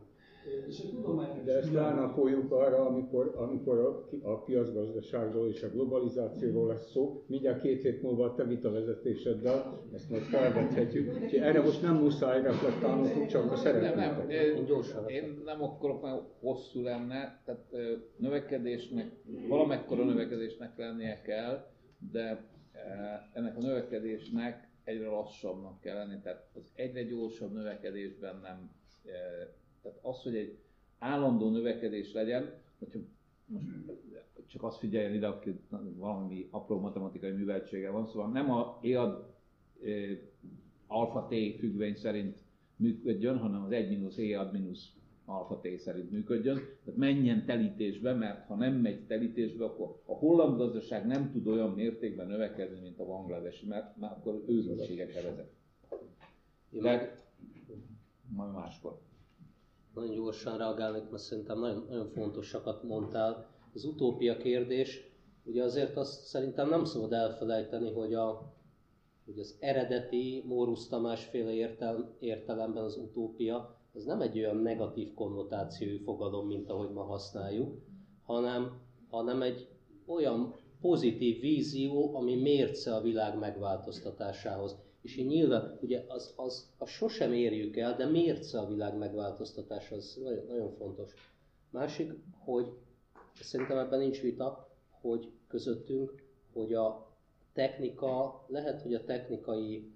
[0.67, 6.67] és a tudománynak De ezt ránapoljuk arra, amikor, amikor a, a piacgazdaságról és a globalizációról
[6.67, 11.15] lesz szó, mindjárt két hét múlva a te vezetéseddel, ezt majd felvethetjük.
[11.23, 13.97] Úgyhogy erre most nem muszáj reflektálnunk, csak a szeretnétek.
[13.97, 15.09] Nem, nem, én, gyorsan.
[15.09, 17.71] én nem akarok, mert hosszú lenne, tehát
[18.17, 19.13] növekedésnek,
[19.49, 21.67] valamekkora növekedésnek lennie kell,
[22.13, 22.51] de
[23.33, 28.71] ennek a növekedésnek egyre lassabbnak kell lenni, tehát az egyre gyorsabb növekedésben nem
[29.83, 30.59] tehát az, hogy egy
[30.99, 32.99] állandó növekedés legyen, hogyha
[33.47, 33.67] most
[34.47, 35.61] csak azt figyeljen ide, aki
[35.97, 39.25] valami apró matematikai műveltsége van, szóval nem a EAD
[39.85, 39.91] e,
[40.87, 42.39] alfa t függvény szerint
[42.77, 44.93] működjön, hanem az 1 mínusz EAD mínusz
[45.25, 46.57] alfa t szerint működjön.
[46.85, 51.71] Tehát menjen telítésbe, mert ha nem megy telítésbe, akkor a holland gazdaság nem tud olyan
[51.71, 55.51] mértékben növekedni, mint a bangladesi, mert már akkor őzültségekre vezet.
[56.71, 57.15] De
[58.29, 59.01] majd máskor
[59.95, 63.51] nagyon gyorsan reagálnék, mert szerintem nagyon, nagyon fontosakat mondtál.
[63.75, 65.11] Az utópia kérdés,
[65.45, 68.55] ugye azért azt szerintem nem szabad elfelejteni, hogy, a,
[69.25, 75.15] hogy az eredeti Mórusz Tamás féle értel, értelemben az utópia, az nem egy olyan negatív
[75.15, 77.79] konnotációjú fogalom, mint ahogy ma használjuk,
[78.23, 79.69] hanem, hanem egy
[80.07, 86.89] olyan pozitív vízió, ami mérce a világ megváltoztatásához és így nyilván, ugye az, az, az
[86.89, 91.13] sosem érjük el, de mérce a világ megváltoztatása, az nagyon, nagyon fontos.
[91.71, 92.67] Másik, hogy
[93.41, 94.69] szerintem ebben nincs vita,
[95.01, 97.11] hogy közöttünk, hogy a
[97.53, 99.91] technika, lehet, hogy a technikai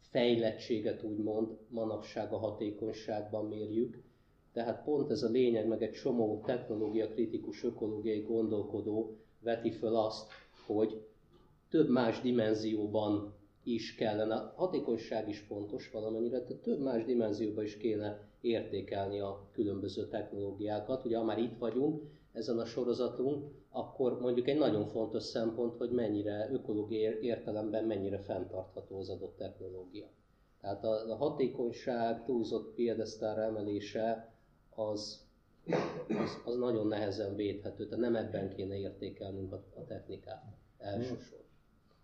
[0.00, 4.02] fejlettséget úgymond manapság a hatékonyságban mérjük,
[4.52, 10.30] tehát pont ez a lényeg, meg egy csomó technológia kritikus ökológiai gondolkodó veti föl azt,
[10.66, 11.02] hogy
[11.68, 17.76] több más dimenzióban is kellene, a hatékonyság is fontos valamennyire, de több más dimenzióban is
[17.76, 21.04] kéne értékelni a különböző technológiákat.
[21.04, 25.90] Ugye, ha már itt vagyunk, ezen a sorozatunk, akkor mondjuk egy nagyon fontos szempont, hogy
[25.90, 30.08] mennyire ökológiai értelemben mennyire fenntartható az adott technológia.
[30.60, 34.34] Tehát a, a hatékonyság túlzott piedesztára emelése
[34.74, 35.28] az,
[36.08, 40.44] az, az nagyon nehezen védhető, tehát nem ebben kéne értékelnünk a, a technikát
[40.78, 41.49] elsősorban.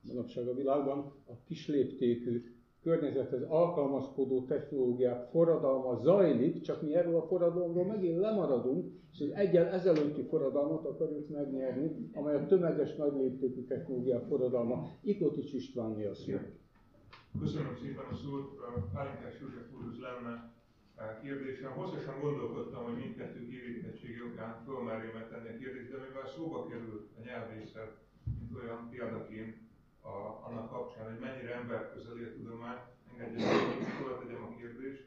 [0.07, 2.45] Manapság a világban a kisléptékű
[2.83, 9.67] környezethez alkalmazkodó technológiák forradalma zajlik, csak mi erről a forradalomról megint lemaradunk, és egy egyel
[9.67, 14.89] ezelőtti forradalmat akarjuk megnyerni, amely a tömeges nagy léptékű technológiák forradalma.
[15.03, 16.33] Ikotics Istvánni a szó.
[17.41, 18.49] Köszönöm szépen a szót.
[18.93, 20.55] Pálinkás József úrhoz lenne
[21.23, 21.73] kérdésem.
[21.73, 27.21] Hosszasan gondolkodtam, hogy mindkettők érintettségi okán fölmerjem tenni a kérdést, de mivel szóba került a
[27.25, 27.93] nyelvészet,
[28.39, 29.57] mint olyan példaként
[30.13, 32.79] a, annak kapcsán, hogy mennyire ember közeli a tudomány,
[33.11, 35.05] engedjen, hogy föltegyem a kérdést.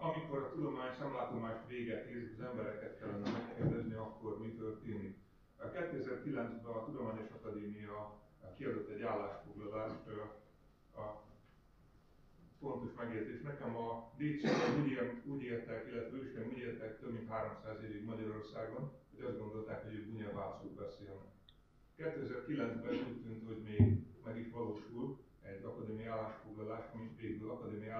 [0.00, 5.16] Amikor a tudomány szemlátomást véget ér, az embereket kellene megkérdezni, akkor mi történik?
[5.58, 8.20] 2009-ben a Tudományos Akadémia
[8.56, 10.06] kiadott egy állásfoglalást
[10.96, 11.22] a
[12.60, 13.40] fontos megértés.
[13.42, 18.92] Nekem a Décsivel úgy, úgy értek, illetve őskeim úgy értek több mint 300 évig Magyarországon,
[19.14, 21.32] hogy azt gondolták, hogy ők bunyaválszót beszélnek.
[22.02, 27.90] 2009-ben úgy tűnt, hogy még meg is valósul egy akadémiai állásfoglalás, ami végül akadémiai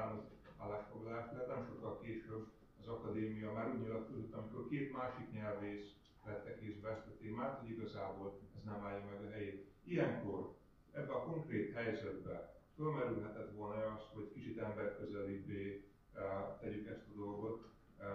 [0.59, 2.47] állásfoglalás lett, nem sokkal később
[2.81, 5.91] az akadémia már úgy nyilatkozott, amikor két másik nyelvész
[6.25, 9.67] vette kézbe ezt a témát, hogy igazából ez nem állja meg a helyét.
[9.85, 10.55] Ilyenkor,
[10.93, 15.85] ebben a konkrét helyzetben fölmerülhetett volna az, hogy kicsit emberközelibbé
[16.15, 18.07] uh, tegyük ezt a dolgot, uh,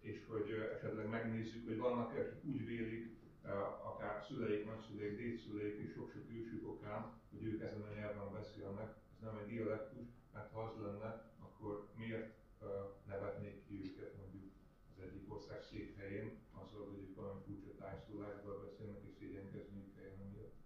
[0.00, 3.23] és hogy uh, esetleg megnézzük, hogy vannak akik úgy vélik,
[3.90, 8.94] akár szüleik, nagyszüleik, dédszüleik és sok-sok ősük okán, hogy ők ezen a nyelven beszélnek.
[9.14, 12.34] Ez nem egy dialektus, mert ha az lenne, akkor miért
[13.06, 14.52] nevetnék ki őket mondjuk
[14.96, 16.30] az egyik ország székhelyén,
[16.62, 20.56] azzal, hogy ők valami furcsa tájszólásból beszélnek, és szégyenkezniük kelljen amiatt.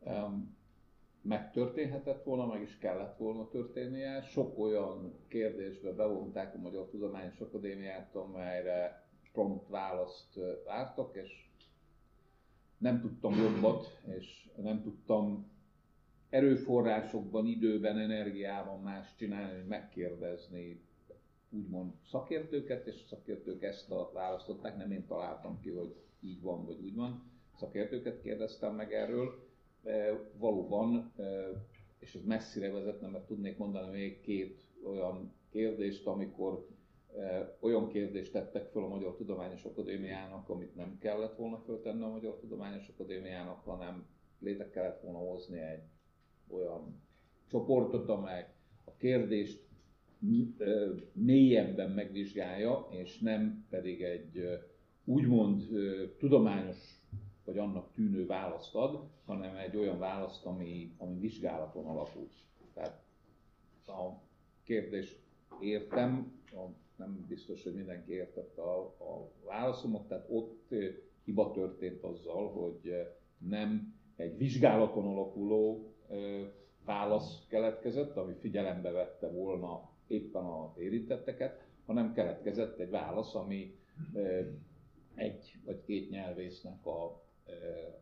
[0.00, 0.56] Um,
[1.22, 4.22] megtörténhetett volna, meg is kellett volna történnie.
[4.22, 9.07] Sok olyan kérdésbe bevonták a Magyar Tudományos Akadémiát, amelyre
[9.38, 11.46] prompt választ vártak, és
[12.78, 15.50] nem tudtam jobbat, és nem tudtam
[16.28, 20.80] erőforrásokban, időben, energiában más csinálni, hogy megkérdezni
[21.50, 26.80] úgymond szakértőket, és szakértők ezt a választották, nem én találtam ki, hogy így van, vagy
[26.82, 27.22] úgy van.
[27.58, 29.46] Szakértőket kérdeztem meg erről.
[29.84, 31.22] E, valóban, e,
[31.98, 36.66] és ez messzire vezetne, mert tudnék mondani még két olyan kérdést, amikor
[37.60, 42.36] olyan kérdést tettek föl a Magyar Tudományos Akadémiának, amit nem kellett volna föltenni a Magyar
[42.36, 44.06] Tudományos Akadémiának, hanem
[44.38, 45.82] létre kellett volna hozni egy
[46.48, 47.02] olyan
[47.46, 48.46] csoportot, amely
[48.84, 49.66] a kérdést
[51.12, 54.42] mélyebben megvizsgálja, és nem pedig egy
[55.04, 55.62] úgymond
[56.18, 56.98] tudományos
[57.44, 62.28] vagy annak tűnő választ ad, hanem egy olyan választ, ami, ami vizsgálaton alapul.
[62.74, 63.02] Tehát
[63.86, 64.22] a
[64.62, 65.20] kérdést
[65.60, 66.64] értem, a
[66.98, 70.74] nem biztos, hogy mindenki értette a, a válaszomat, tehát ott
[71.24, 72.94] hiba történt azzal, hogy
[73.38, 75.92] nem egy vizsgálaton alapuló
[76.84, 83.78] válasz keletkezett, ami figyelembe vette volna éppen az érintetteket, hanem keletkezett egy válasz, ami
[85.14, 87.04] egy vagy két nyelvésznek a,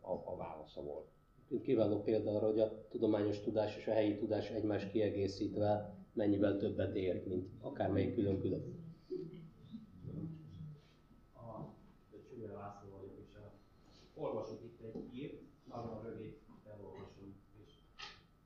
[0.00, 1.06] a, a válasza volt.
[1.62, 6.94] Kiváló példa arra, hogy a tudományos tudás és a helyi tudás egymás kiegészítve mennyivel többet
[6.94, 8.85] ér, mint akármelyik külön-külön.
[14.16, 17.72] Olvasok itt egy írt, nagyon rövid, elolvasom, és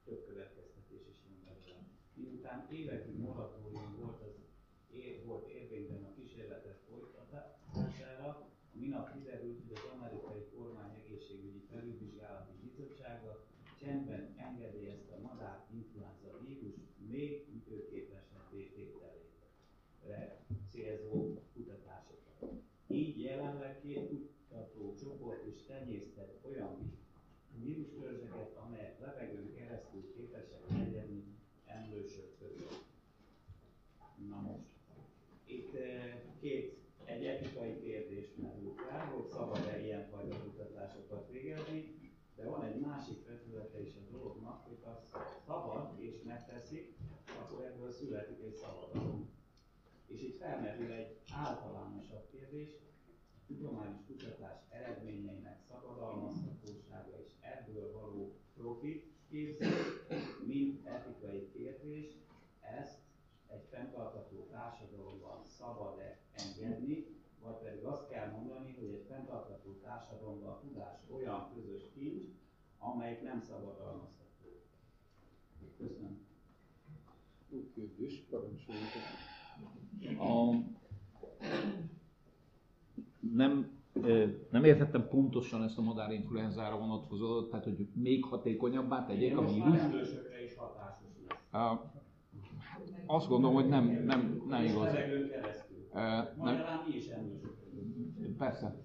[0.04, 1.80] több következtetés is jön belőle.
[2.14, 4.34] Miután évekig moratórium volt, az
[4.90, 12.52] ér, volt érvényben a kísérletek folytatására, a minap kiderült, hogy az amerikai kormány egészségügyi felülvizsgálati
[12.62, 13.46] bizottsága
[13.80, 22.52] csendben engedélyezte a madár influenza vírus még működképesnek tételére célzó kutatásokat.
[22.86, 24.30] Így jelenleg két
[25.00, 26.98] csoport is tenyésztett olyan
[27.54, 32.84] vírustörzseket, amelyek levegőn keresztül képesek legyen emlősök között.
[34.28, 34.68] Na most,
[35.44, 35.76] itt
[36.40, 37.40] két egyet
[42.64, 46.96] egy másik vetülete is a dolognak, hogy az szabad és megteszik,
[47.40, 49.28] akkor ebből születik egy szabadalom.
[50.06, 52.70] És itt felmerül egy általánosabb kérdés,
[53.46, 59.74] tudományos kutatás eredményeinek szabadalmazhatósága és ebből való profit képzés,
[60.46, 62.16] mint etikai kérdés,
[62.60, 62.98] ezt
[63.46, 67.06] egy fenntartható társadalomban szabad-e engedni,
[67.42, 72.24] vagy pedig azt kell mondani, hogy egy fenntartható társadalomban a tudás olyan közös kincs,
[72.78, 74.62] amelyik nem szabadalmazható.
[75.78, 76.28] Köszönöm.
[77.48, 78.59] Úgy kérdés, parancsoljuk.
[80.18, 80.54] A,
[83.34, 83.70] nem,
[84.50, 89.80] nem értettem pontosan ezt a madárinfluenzára vonatkozó, tehát hogy még hatékonyabbá tegyék a vírus.
[93.06, 94.92] Azt gondolom, hogy nem, nem, nem igaz.
[96.42, 96.64] Nem,
[98.38, 98.76] persze.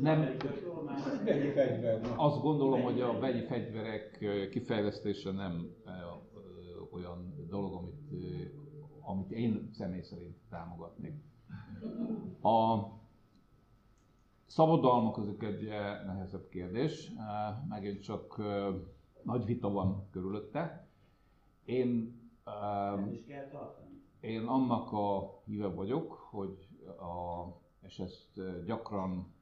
[0.00, 0.36] Nem.
[2.16, 4.18] Azt gondolom, hogy a vegyi fegyverek
[4.50, 5.74] kifejlesztése nem
[6.90, 8.10] olyan dolog, amit,
[9.00, 11.14] amit én személy szerint támogatnék.
[12.42, 12.78] A
[14.46, 15.68] szabadalmak azok egy
[16.06, 17.12] nehezebb kérdés,
[17.68, 18.42] megint csak
[19.22, 20.86] nagy vita van körülötte.
[21.64, 22.22] Én
[24.20, 27.44] én annak a híve vagyok, hogy a,
[27.86, 29.33] és ezt gyakran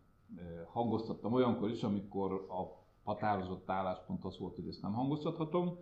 [0.66, 5.76] hangoztattam olyankor is, amikor a határozott álláspont az volt, hogy ezt nem hangoztathatom,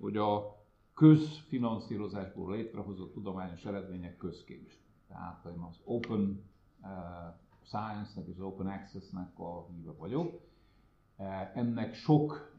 [0.00, 0.56] hogy a
[0.94, 4.78] közfinanszírozásból létrehozott tudományos eredmények közkincs.
[5.08, 6.44] Tehát én az Open
[7.62, 10.40] Science-nek és az Open Access-nek a híve vagyok.
[11.54, 12.56] Ennek sok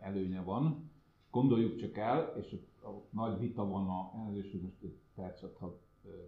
[0.00, 0.90] előnye van.
[1.30, 5.70] Gondoljuk csak el, és a, nagy vita van a, elnézést, hogy most egy percet uh,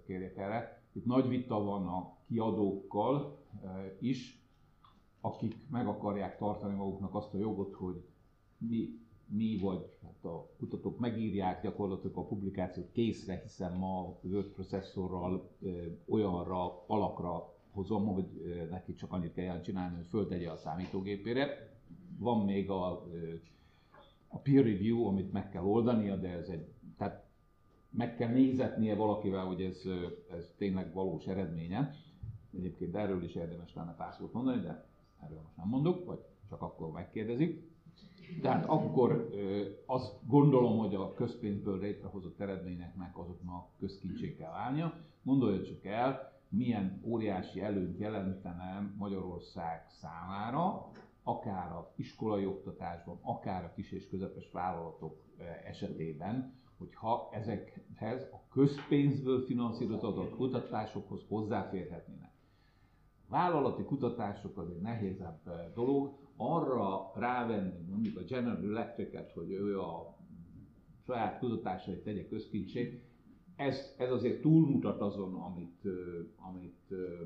[0.06, 3.41] kérjek erre, itt nagy vita van a kiadókkal
[3.98, 4.42] is,
[5.20, 8.02] akik meg akarják tartani maguknak azt a jogot, hogy
[8.58, 15.50] mi, mi vagy hát a kutatók megírják gyakorlatilag a publikációt készre, hiszen ma Word processzorral
[15.60, 21.70] ö, olyanra alakra hozom, hogy ö, neki csak annyit kell csinálni, hogy föltegye a számítógépére.
[22.18, 23.06] Van még a,
[24.28, 27.26] a peer review, amit meg kell oldania, de ez egy, tehát
[27.90, 29.82] meg kell nézetnie valakivel, hogy ez,
[30.30, 31.94] ez tényleg valós eredménye.
[32.56, 34.84] Egyébként erről is érdemes lenne pár szót mondani, de
[35.20, 37.70] erről most nem mondok, vagy csak akkor megkérdezik.
[38.42, 39.30] Tehát akkor
[39.86, 44.94] azt gondolom, hogy a közpénzből létrehozott eredményeknek azoknak közkincsé kell válnia.
[45.22, 50.90] Gondolja csak el, milyen óriási előnyt jelentene Magyarország számára,
[51.22, 55.22] akár a iskolai oktatásban, akár a kis és közepes vállalatok
[55.64, 62.31] esetében, hogyha ezekhez a közpénzből finanszírozott kutatásokhoz hozzáférhetnének.
[63.32, 69.80] Vállalati kutatások az egy nehézebb eh, dolog, arra rávenni mondjuk a General Electric-et, hogy ő
[69.80, 70.16] a
[71.06, 73.02] saját kutatásait tegye közkincsé,
[73.56, 77.22] ez, ez azért túlmutat azon, amit, ö, amit ö,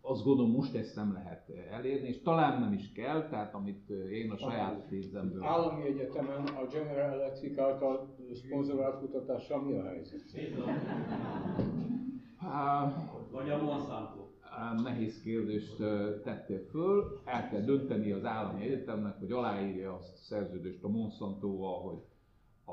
[0.00, 4.30] azt gondolom most ezt nem lehet elérni, és talán nem is kell, tehát amit én
[4.30, 5.42] a saját pénzemből...
[5.42, 10.20] Állami egyetemen a General Electric által szponzorált kutatással mi a helyzet?
[13.30, 14.23] Vagy a Monsanto.
[14.82, 15.76] Nehéz kérdést
[16.22, 17.20] tettél föl.
[17.24, 22.02] El kell dönteni az állami egyetemnek, hogy aláírja azt a szerződést a Monsantoval, hogy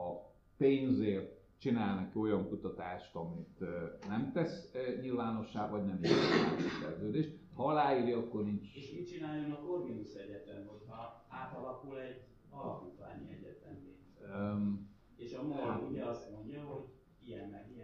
[0.01, 3.59] a pénzért csinál neki olyan kutatást, amit
[4.07, 7.39] nem tesz nyilvánossá, vagy nem írja a szerződést.
[7.55, 8.75] Ha aláírja, akkor nincs.
[8.75, 13.95] És mit csináljon a Corvinus Egyetem, hogyha átalakul egy alapítványi egyetemé?
[14.33, 16.83] Öm, És a MOL ugye azt mondja, hogy
[17.25, 17.80] ilyen meg ilyen.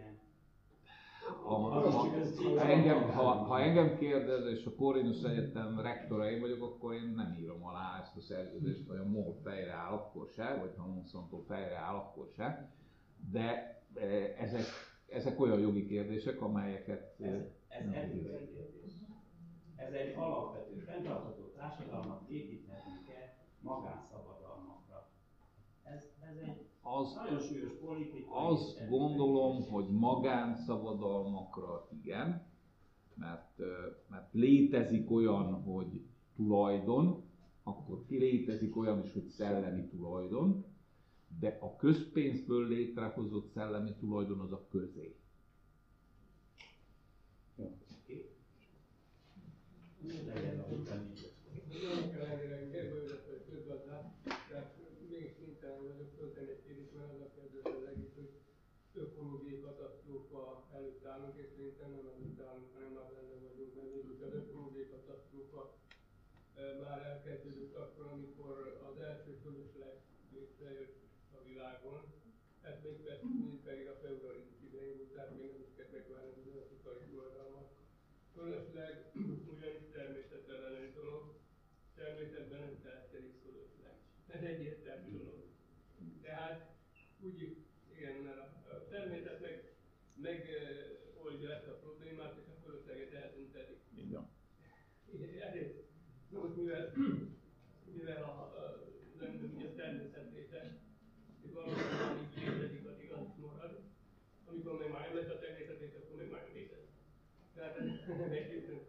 [1.28, 1.54] Ha,
[2.56, 7.12] ha, engem, ha, ha engem kérdez, és a Corvinus Egyetem rektora én vagyok, akkor én
[7.16, 10.86] nem írom alá ezt a szerződést, vagy a MOL fejre áll, akkor se, vagy ha
[10.86, 12.72] Monsanto fejre áll, akkor se.
[13.30, 14.64] De eh, ezek,
[15.08, 18.92] ezek olyan jogi kérdések, amelyeket Ez, eh, ez nem etikai kérdés.
[19.76, 25.08] Ez egy alapvető, fenntartható társadalmat építhetünk-e magánszabadalmakra?
[25.82, 27.18] Ez, ez egy az,
[28.28, 32.46] azt gondolom, hogy magánszabadalmakra igen,
[33.14, 33.58] mert,
[34.10, 36.02] mert létezik olyan, hogy
[36.36, 37.22] tulajdon,
[37.62, 40.64] akkor létezik olyan is, hogy szellemi tulajdon,
[41.40, 45.16] de a közpénzből létrehozott szellemi tulajdon az a közé.
[50.26, 51.12] Legyen a utáni.
[51.68, 54.14] Nem kell ellenére kérdőjelet közgazdát,
[54.48, 54.76] tehát
[55.10, 58.32] még szintelen vagyok föltenni egy kérdést, mert az a kérdés az egész, hogy
[58.94, 60.42] ökológiai katasztrófa
[60.76, 64.88] előtt állunk, és szerintem nem előtt állunk, hanem már benne vagyunk, mert végül az ökológiai
[64.94, 65.62] katasztrófa
[66.84, 69.94] már elkezdődött akkor, amikor az első fölösleg
[70.32, 70.96] létrejött
[71.32, 72.02] a világon.
[72.62, 72.96] Ez még,
[73.50, 77.68] még pedig a februáris idején tehát még nem is kell megvárni az ipari forradalmat.
[78.34, 78.94] Fölösleg
[79.54, 81.34] ugyanis természetellenes dolog,
[81.94, 83.94] természetben nem keletkezik fölösleg.
[84.26, 85.44] Ez egyértelmű dolog.
[86.22, 86.76] Tehát
[87.20, 87.56] úgy,
[87.94, 88.47] igen, mert a
[108.08, 108.87] Thank you.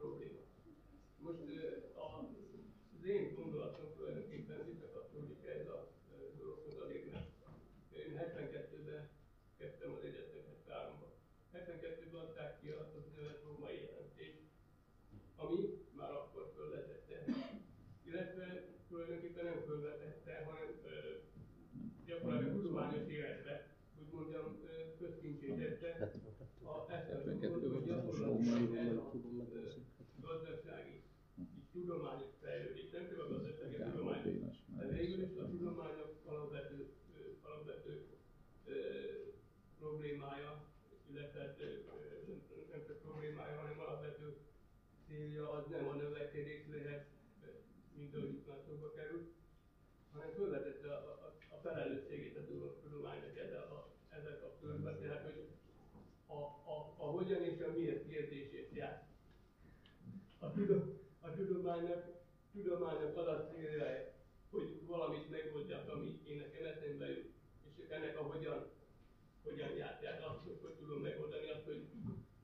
[61.79, 62.03] Tudománynak,
[62.51, 64.13] tudománynak az a célja,
[64.49, 67.31] hogy valamit megoldjak, ami én nekem eszembe jut,
[67.75, 68.67] és ennek a hogyan,
[69.43, 71.83] hogyan járják azt, hogy hogy tudom megoldani azt, hogy,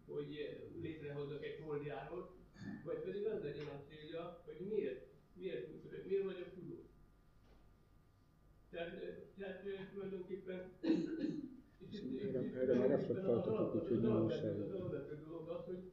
[0.08, 2.30] hogy létrehozok egy holdjárót,
[2.84, 6.86] vagy pedig az legyen a célja, hogy miért, miért működök, miért vagyok tudós.
[8.70, 9.00] Tehát,
[9.38, 10.72] tehát tulajdonképpen
[12.54, 14.50] Erre, már reflektáltatok, úgyhogy nem muszáj.
[14.50, 15.92] Az alapvető dolog az, hogy,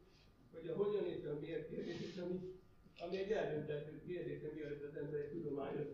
[0.52, 2.52] hogy a hogyan és a miért kérdés, és ami,
[2.98, 5.86] ami egy eldönthető kérdés, mielőtt az ember egy tudományos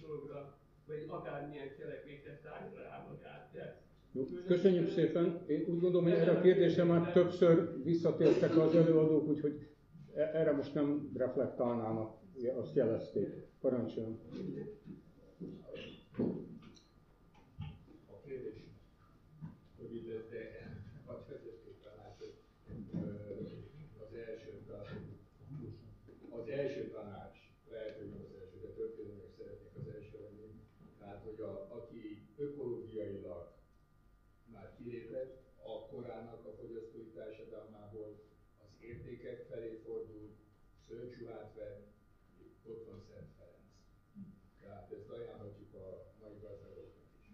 [0.00, 3.42] dologra, vagy akármilyen cselekvésre szálljon rá magát.
[4.14, 5.44] Jó, köszönjük szépen.
[5.46, 9.68] Én úgy gondolom, hogy erre a kérdésre már többször visszatértek az előadók, úgyhogy
[10.14, 12.16] e- erre most nem reflektálnának,
[12.56, 13.28] azt jelezték.
[13.60, 14.20] Parancsoljon.
[18.06, 18.54] A kérdés
[19.78, 20.70] rövid, de
[21.06, 22.34] az vezetőképpen lát, hogy
[24.00, 24.90] az első tanács,
[26.30, 27.38] az első tanács,
[27.70, 30.60] lehet, hogy nem az első, de történelmek szeretnék az első lenni,
[30.98, 33.52] tehát, hogy a, aki ökológiailag
[34.52, 38.20] már kilépett, a korának a fogyasztói társadalmából
[38.64, 40.30] az értékek felé fordul,
[40.86, 41.86] szőcsruhát vett,
[42.64, 43.70] ott van Szent Ferenc.
[44.60, 47.26] Tehát ezt ajánlhatjuk a mai gazdagoknak is.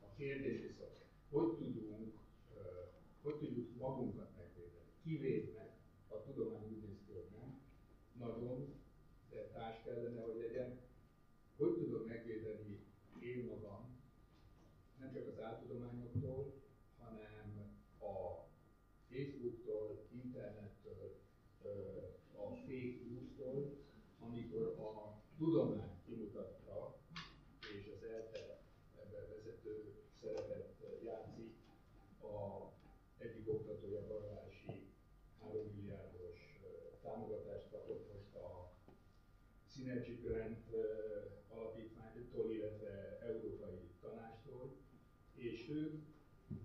[0.00, 0.98] A kérdés viszont,
[1.30, 2.14] hogy tudunk,
[3.22, 4.90] hogy tudjuk magunkat megvédeni?
[5.02, 5.70] Kivédnek,
[6.08, 7.60] a tudomány úgy néz ki, hogy nem,
[8.18, 8.74] nagyon,
[9.30, 10.78] de társ kellene, hogy legyen.
[11.56, 12.78] Hogy tudom megvédeni
[13.20, 14.00] én magam,
[14.98, 16.52] nem csak az áltudományoktól,
[16.98, 18.14] hanem a
[19.08, 21.20] Facebooktól, internettől,
[22.36, 23.76] a fake news-tól,
[24.20, 25.85] amikor a tudomány
[39.86, 40.66] Synergy Grant
[41.48, 44.76] alapítványtól, illetve Európai Tanástól,
[45.34, 46.02] és ők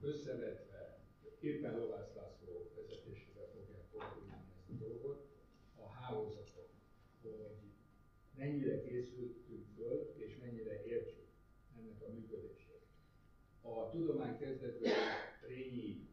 [0.01, 0.99] összevetve,
[1.39, 5.27] éppen Lovász László vezetésével fogják koordinálni ezt a dolgot,
[5.75, 6.69] a hálózatok,
[7.21, 7.55] hogy
[8.37, 11.27] mennyire készültünk föl, és mennyire értjük
[11.77, 12.85] ennek a működését.
[13.61, 14.91] A tudomány kezdetben
[15.47, 16.09] Rényi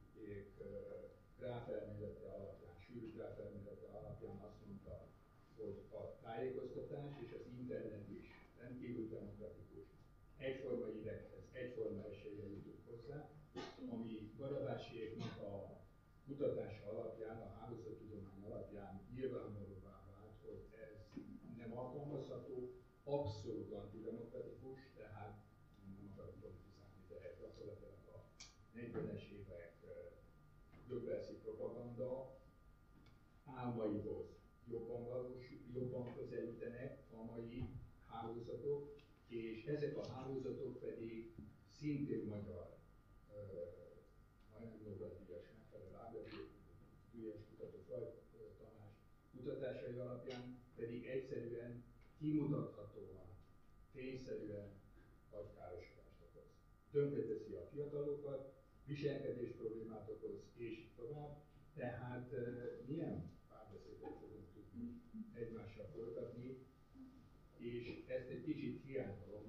[1.38, 5.06] gráfelmélete alapján, sűrű gráfelmélete alapján azt mondta,
[5.56, 8.26] hogy a tájékoztatás és az internet is
[8.60, 9.86] rendkívül demokratikus.
[10.36, 13.30] Egyforma ideghez, egyforma eséllyel jutunk hozzá,
[13.90, 15.80] ami Barabásiéknak a
[16.38, 21.22] kutatása alapján, a hálózattudomány alapján nyilvánvalóvá vált, hogy ez
[21.56, 22.72] nem alkalmazható,
[23.04, 25.36] abszolút antidemokratikus, tehát
[25.86, 28.18] nem akarok politizálni, de gyakorlatilag a
[28.76, 29.74] 40-es évek
[30.88, 32.38] Göbbelszi propaganda
[33.44, 34.26] álmaihoz
[34.68, 37.68] jobban, valós, jobban közelítenek a mai
[38.06, 41.34] hálózatok, és ezek a hálózatok pedig
[41.78, 42.76] szintén magyar
[43.32, 43.58] ö,
[45.70, 46.48] megfelelő Ábeli
[47.14, 47.78] Ügyes Kutató
[48.58, 48.94] Tamás
[49.36, 51.84] kutatásai alapján pedig egyszerűen
[52.18, 53.28] kimutathatóan,
[53.92, 54.68] tényszerűen
[55.30, 56.50] agykárosodást okoz.
[56.90, 58.52] Tönkreteszi a fiatalokat,
[58.84, 61.42] viselkedés problémát okoz, és így tovább.
[61.74, 62.34] Tehát
[62.86, 65.02] milyen párbeszédet fogunk tudni
[65.34, 66.66] egymással folytatni,
[67.56, 69.46] és ezt egy kicsit hiányolom,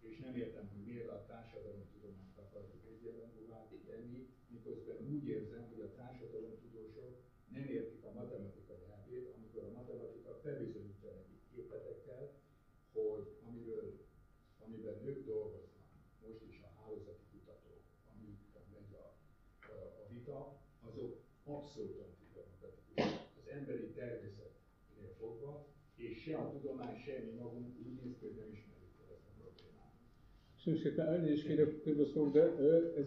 [0.00, 3.32] és nem értem, hogy miért a társadalomtudományt akarjuk egyenlően
[3.92, 7.12] tenni, miközben úgy érzem, hogy a társadalomtudósok
[7.48, 12.24] nem értik a matematika nyelvét, amikor a matematika bebizonyítja nekik képletekkel,
[12.92, 14.06] hogy amiről,
[14.64, 15.86] amiben nők dolgoznak,
[16.26, 17.82] most is a hálózati kutatók,
[18.12, 19.06] amikkel megy a,
[19.72, 21.12] a, a vita, azok
[21.44, 23.04] abszolút antidemokratikus.
[23.40, 28.36] Az emberi természetnél fogva, és se a tudomány, se mi magunk úgy néz ki, hogy
[28.36, 29.92] nem ismerjük fel ezt a problémát.
[30.56, 32.42] Köszönöm szépen, elnézést kérek, közbeszólok, de
[32.96, 33.06] ez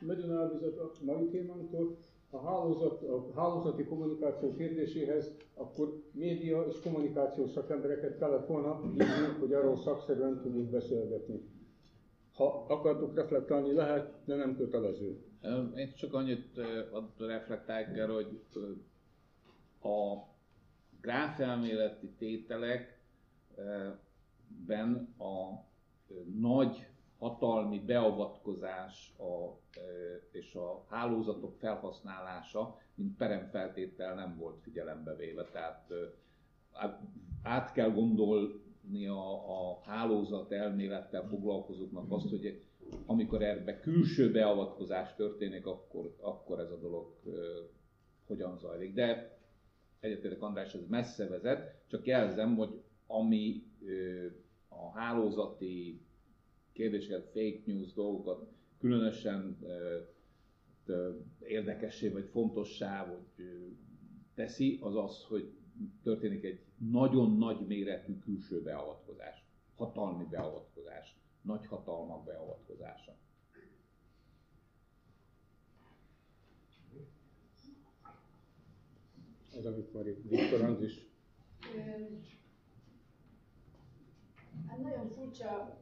[0.00, 1.96] nagyon elvezet a mai témánktól.
[2.30, 9.04] A, hálózat, a hálózati kommunikáció kérdéséhez akkor média és kommunikációs szakembereket kellett volna hívni,
[9.40, 11.40] hogy arról szakszerűen tudjuk beszélgetni.
[12.32, 15.18] Ha akartok reflektálni, lehet, de nem kötelező.
[15.76, 16.60] Én csak annyit
[17.18, 18.40] reflektálok erre, hogy
[19.82, 20.16] a
[21.00, 22.98] gráfelméleti tételekben
[25.18, 25.64] a
[26.40, 26.86] nagy
[27.18, 29.58] hatalmi beavatkozás a,
[30.30, 35.44] és a hálózatok felhasználása, mint peremfeltétel nem volt figyelembe véve.
[35.44, 35.92] Tehát
[37.42, 39.32] át kell gondolni a,
[39.70, 42.62] a hálózat elmélettel foglalkozóknak azt, hogy
[43.06, 47.14] amikor ebbe külső beavatkozás történik, akkor, akkor ez a dolog
[48.26, 48.94] hogyan zajlik.
[48.94, 49.37] De
[50.00, 53.62] egyetértek András, ez messze vezet, csak jelzem, hogy ami
[54.68, 56.00] a hálózati
[56.72, 59.58] kérdéseket, fake news dolgokat különösen
[61.40, 63.46] érdekessé vagy fontossá vagy
[64.34, 65.52] teszi, az az, hogy
[66.02, 69.44] történik egy nagyon nagy méretű külső beavatkozás,
[69.74, 73.16] hatalmi beavatkozás, nagy hatalmak beavatkozása.
[79.92, 81.06] Már itt Viktor is.
[84.68, 85.78] Hát nagyon furcsa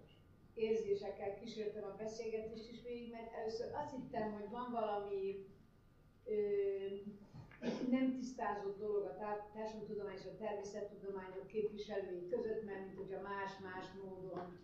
[0.54, 5.46] érzésekkel kísértem a beszélgetést is végig, mert először azt hittem, hogy van valami
[6.24, 6.34] ö,
[7.90, 9.16] nem tisztázott dolog a
[9.54, 14.58] társadalomtudomány és a természettudományok képviselői között, mert mint hogyha más-más módon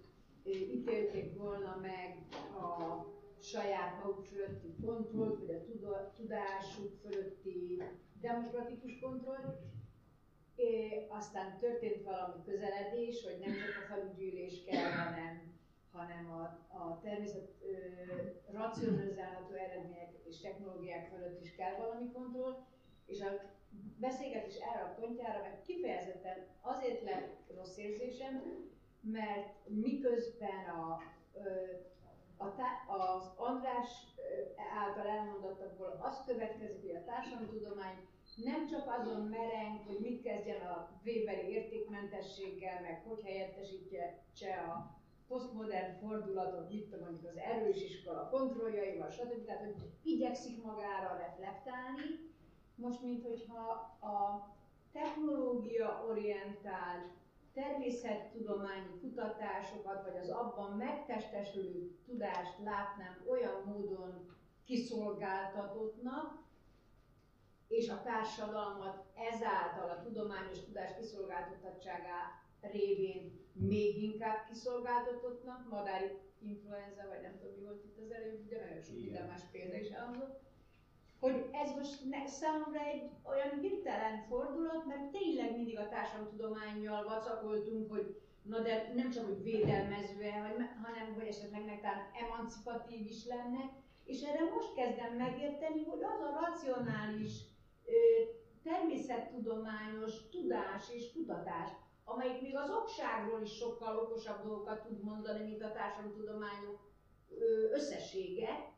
[0.45, 2.17] ítélték volna meg
[2.57, 3.05] a
[3.43, 5.51] saját maguk fölötti kontrollt, vagy
[5.85, 7.83] a tudásuk fölötti
[8.23, 9.59] demokratikus kontrollt.
[10.57, 15.53] É, aztán történt valami közeledés, hogy nem csak a falugyűlés kell, hanem
[15.93, 16.43] hanem a,
[16.77, 17.73] a természet ö,
[18.53, 22.65] racionalizálható eredmények és technológiák fölött is kell valami kontroll,
[23.07, 23.29] és a
[23.99, 28.43] beszélgetés erre a pontjára, mert kifejezetten azért lett rossz érzésem,
[29.01, 31.03] mert miközben a,
[32.37, 33.89] a, a, az András
[34.75, 37.97] által elmondottakból az következik, hogy a társadalomtudomány
[38.37, 45.99] nem csak azon mereng, hogy mit kezdjen a Weberi értékmentességgel, meg hogy helyettesítse a posztmodern
[45.99, 49.45] fordulatot, mit tudom, mondjuk az erős iskola kontrolljaival, stb.
[49.45, 52.31] Tehát, hogy igyekszik magára reflektálni.
[52.75, 53.69] Most, mint hogyha
[54.01, 54.49] a
[54.93, 57.11] technológia orientált
[57.55, 66.43] természettudományi kutatásokat, vagy az abban megtestesülő tudást látnám olyan módon kiszolgáltatottnak,
[67.79, 72.19] és a társadalmat ezáltal a tudományos tudás kiszolgáltatottságá
[72.61, 78.57] révén még inkább kiszolgáltatottnak, madári influenza, vagy nem tudom mi volt itt az előbb, de
[78.65, 80.41] nagyon sok minden más példa is elhangzott,
[81.21, 87.91] hogy ez most ne, számomra egy olyan hirtelen fordulat, mert tényleg mindig a társadalomtudományjal vacakoltunk,
[87.91, 90.31] hogy na de nem csak, hogy védelmezve,
[90.83, 93.71] hanem hogy esetleg talán emancipatív is lenne,
[94.05, 97.33] és erre most kezdem megérteni, hogy az a racionális,
[98.63, 101.69] természettudományos tudás és kutatás,
[102.05, 106.91] amelyik még az okságról is sokkal okosabb dolgokat tud mondani, mint a társadalomtudományok
[107.73, 108.71] összessége.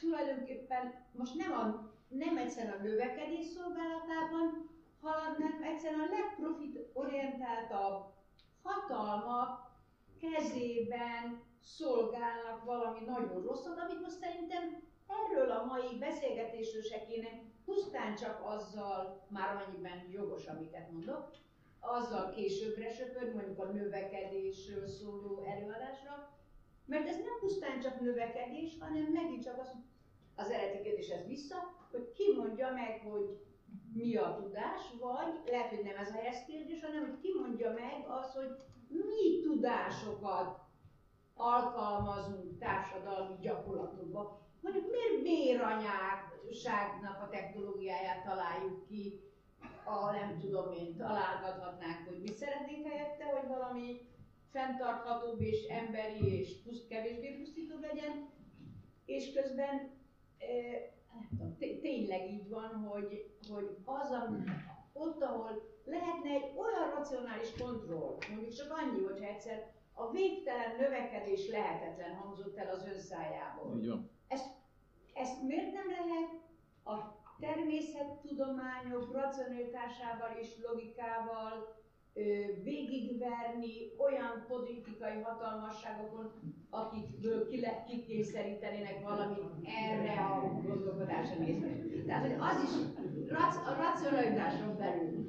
[0.00, 8.04] Tulajdonképpen most nem, a, nem egyszerűen a növekedés szolgálatában hanem egyszerűen a legprofitorientáltabb
[8.62, 9.68] hatalmak
[10.20, 14.82] kezében szolgálnak valami nagyon rosszat, amit most szerintem
[15.18, 17.28] erről a mai beszélgetésről se kéne
[17.64, 21.30] pusztán csak azzal, már amennyiben jogos, amiket mondok,
[21.80, 26.38] azzal későbbre söpörni, mondjuk a növekedésről szóló előadásra,
[26.86, 29.72] mert ez nem pusztán csak növekedés, hanem megint csak az,
[30.34, 31.56] az eredeti kérdéshez vissza,
[31.90, 33.38] hogy ki mondja meg, hogy
[33.92, 37.70] mi a tudás, vagy lehet, hogy nem ez a helyes kérdés, hanem hogy ki mondja
[37.70, 38.58] meg az, hogy
[38.88, 40.58] mi tudásokat
[41.34, 44.48] alkalmazunk társadalmi gyakorlatokba.
[44.60, 49.20] Mondjuk miért véranyágságnak a technológiáját találjuk ki,
[49.84, 54.00] a nem tudom én, találgathatnánk, hogy mi szeretnénk helyette, hogy valami
[54.52, 58.28] fenntarthatóbb és emberi és puszt, kevésbé pusztítóbb legyen,
[59.04, 59.98] és közben
[61.10, 64.38] nem tudom, tényleg így van, hogy, hogy az, ami,
[64.92, 71.48] ott, ahol lehetne egy olyan racionális kontroll, mondjuk csak annyi, hogyha egyszer a végtelen növekedés
[71.48, 73.78] lehetetlen hangzott el az önszájából.
[73.78, 74.10] Így van.
[74.34, 74.48] Ezt,
[75.14, 76.30] ezt miért nem lehet
[76.84, 76.94] a
[77.40, 81.78] természettudományok racionalitásával és logikával
[82.62, 86.30] végigverni olyan politikai hatalmasságokon,
[86.70, 87.48] akikből
[87.86, 91.68] kikényszerítenének valamit erre a gondolkodásra nézve.
[92.06, 92.70] Tehát, hogy az is
[93.66, 95.28] a racionalitáson belül.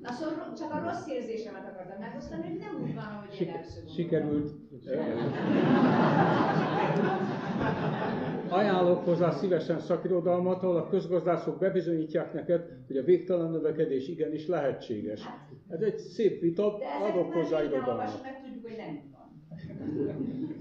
[0.00, 4.52] Na szóval csak a rossz érzésemet akartam megosztani, hogy nem úgy van, ahogy én Sikerült.
[8.50, 15.20] Ajánlok hozzá szívesen szakirodalmat, ahol a közgazdászok bebizonyítják neked, hogy a végtelen növekedés igenis lehetséges.
[15.68, 16.78] Ez egy szép vita,
[17.10, 18.22] adok hozzá irodalmat.
[18.22, 19.18] meg tudjuk, hogy nem van.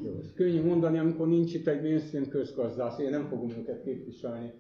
[0.04, 4.52] Jó, könnyű mondani, amikor nincs itt egy mainstream közgazdász, én nem fogom őket képviselni.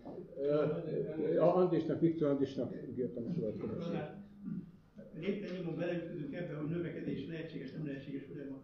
[1.37, 4.17] Uh, Andrisnak, Viktor Andrisnak ígértem a következőt.
[5.19, 8.58] Lépten nyomon beleütközünk ebbe, hogy növekedés lehetséges, nem lehetséges folyamat.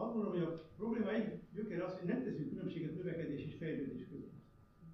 [0.00, 4.08] Azt gondolom, hogy a probléma egy gyökere az, hogy nem teszünk különbséget növekedés és fejlődés
[4.08, 4.32] között.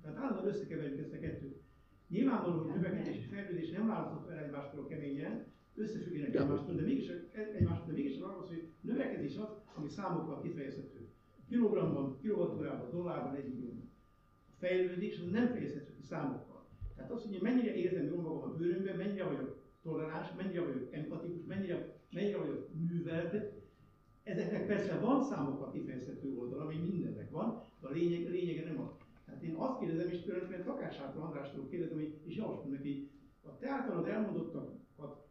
[0.02, 1.62] Tehát állandóan összekeverjük ezt a kettőt.
[2.08, 7.86] Nyilvánvaló, hogy növekedés és fejlődés nem választott el egymástól keményen, összefüggenek egymástól, de mégis, egymástól,
[7.86, 11.08] de mégis arról az, hogy növekedés az, ami számokkal kifejezhető.
[11.48, 13.90] Kilogramban, kilovattórában, dollárban, egy millióban.
[14.50, 16.66] A fejlődés az nem fejezhető ki számokkal.
[16.96, 21.44] Tehát az, hogy mennyire érzem jól magam a bőrömben, mennyire vagyok toleráns, mennyire vagyok empatikus,
[21.46, 23.62] mennyire, mennyire vagyok művelt,
[24.24, 28.80] ezeknek persze van számokkal kifejezhető oldal, ami mindennek van, de a lényeg, a lényege nem
[28.80, 28.90] az.
[29.24, 33.10] Tehát én azt kérdezem, és tulajdonképpen Takás Andrástól kérdezem, hogy, és javaslom neki,
[33.42, 35.24] a te általad elmondottakat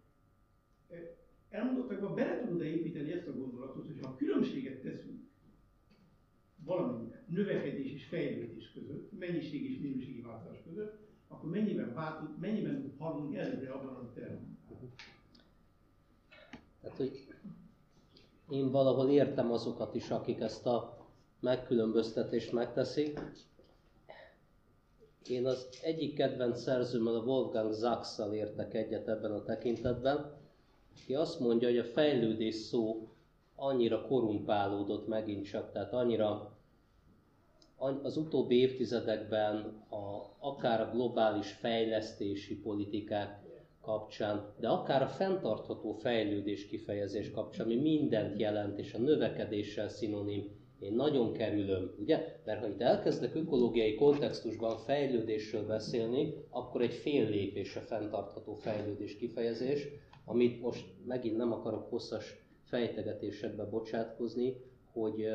[1.49, 5.21] elmondottakba bele tudod-e építeni ezt a gondolatot, hogy ha különbséget teszünk
[6.55, 13.35] valamilyen növekedés és fejlődés között, mennyiség és minőségi változás között, akkor mennyiben, változ, mennyiben haladunk
[13.35, 14.91] előre abban, amit elmondtál?
[16.81, 17.32] Tehát, hogy
[18.53, 20.97] én valahol értem azokat is, akik ezt a
[21.39, 23.19] megkülönböztetést megteszik.
[25.29, 30.31] Én az egyik kedvenc szerzőmmel, a Wolfgang Sachs-szal értek egyet ebben a tekintetben,
[31.01, 33.07] aki azt mondja, hogy a fejlődés szó
[33.55, 36.57] annyira korumpálódott megint csak, tehát annyira
[38.03, 43.42] az utóbbi évtizedekben a, akár a globális fejlesztési politikák
[43.83, 50.61] kapcsán, de akár a fenntartható fejlődés kifejezés kapcsán, ami mindent jelent, és a növekedéssel szinonim,
[50.79, 52.39] én nagyon kerülöm, ugye?
[52.45, 59.15] Mert ha itt elkezdek ökológiai kontextusban fejlődésről beszélni, akkor egy fél lépés a fenntartható fejlődés
[59.15, 59.87] kifejezés,
[60.25, 64.55] amit most megint nem akarok hosszas fejtegetésekbe bocsátkozni,
[64.91, 65.27] hogy,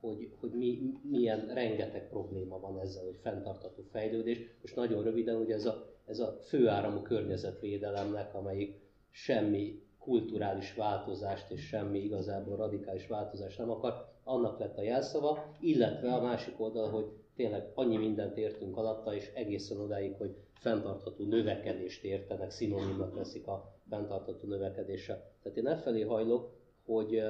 [0.00, 4.40] hogy, hogy mi, milyen rengeteg probléma van ezzel, hogy fenntartható fejlődés.
[4.60, 8.80] Most nagyon röviden, ugye ez a, ez a főáramú környezetvédelemnek, amelyik
[9.10, 16.12] semmi kulturális változást és semmi igazából radikális változást nem akar, annak lett a jelszava, illetve
[16.12, 22.04] a másik oldal, hogy tényleg annyi mindent értünk alatta, és egészen odáig, hogy fenntartható növekedést
[22.04, 25.30] értenek, szinonimnak veszik a fenntartható növekedéssel.
[25.42, 26.52] Tehát én e felé hajlok,
[26.84, 27.22] hogy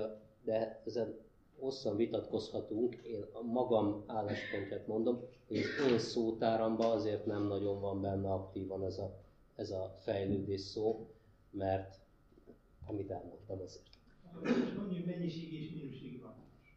[0.45, 1.19] de ezen
[1.63, 8.01] hosszan vitatkozhatunk, én a magam álláspontját mondom, hogy az én szótáramban azért nem nagyon van
[8.01, 9.19] benne aktívan ez a,
[9.55, 11.11] ez a fejlődés szó,
[11.51, 12.01] mert
[12.87, 13.89] amit elmondtam azért.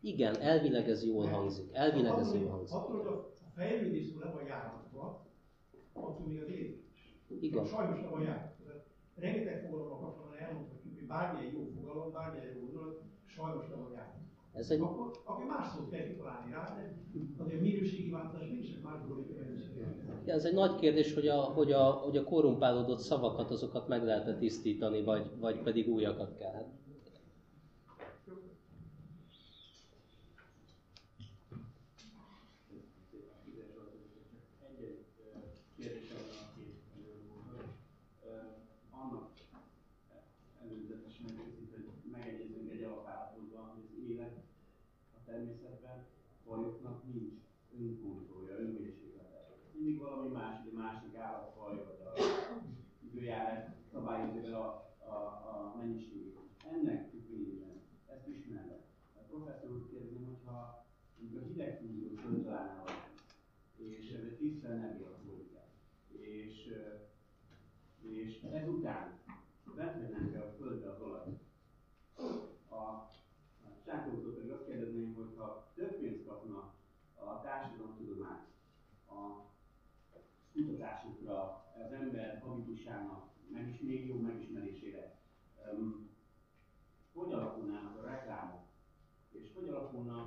[0.01, 1.69] Igen, elvileg ez jól hangzik.
[1.73, 2.77] Elvileg ez jól hangzik.
[2.77, 5.25] Hogy a fejlődés szó le van járatva,
[5.93, 7.19] attól még az értés.
[7.39, 7.65] Igen.
[7.65, 8.53] Sajnos le van járatva.
[9.15, 14.14] Rengeteg fogalommal kapcsolatban elmondhatjuk, hogy bármilyen jó fogalom, bármilyen jó gondolat, sajnos le van járatva.
[14.57, 14.79] Ez egy...
[14.79, 16.75] Akkor, akkor más szót kell kitalálni rá,
[17.37, 19.25] de azért minőségi változás mégiscsak más dolog,
[20.25, 24.03] Ja, ez egy nagy kérdés, hogy a, hogy, a, hogy a korrumpálódott szavakat, azokat meg
[24.03, 26.51] lehet tisztítani, vagy, vagy pedig újakat kell.
[26.53, 26.67] Hát
[46.55, 47.33] fajoknak nincs
[47.79, 49.47] önkontrollja, önmérséklete.
[49.97, 52.21] valami más, egy másik állatfaj, vagy a
[52.99, 56.37] időjárás szabályozza a, a, a mennyiségét.
[56.71, 58.79] Ennek függvényében ezt ismerve.
[59.13, 60.85] A professzor úr kérdezni, hogyha
[61.19, 62.83] mondjuk a hidegfúzió földtalálnál
[63.75, 65.13] és ez egy tiszta energia
[66.11, 66.69] és,
[68.55, 69.19] ezután
[69.63, 71.39] vetlenünk a földbe az olaj.
[72.69, 73.11] A
[73.85, 76.73] Csákótól pedig azt kérdezném, hogy ha több pénzt kapna
[77.15, 78.43] a társadalomtudomány
[79.07, 79.45] a
[80.53, 85.19] kutatásokra, az ember habitusának, meg is még jobb megismerésére,
[85.73, 86.09] um,
[87.13, 88.63] hogy alakulnának a reklámok,
[89.31, 90.17] és hogy alakulna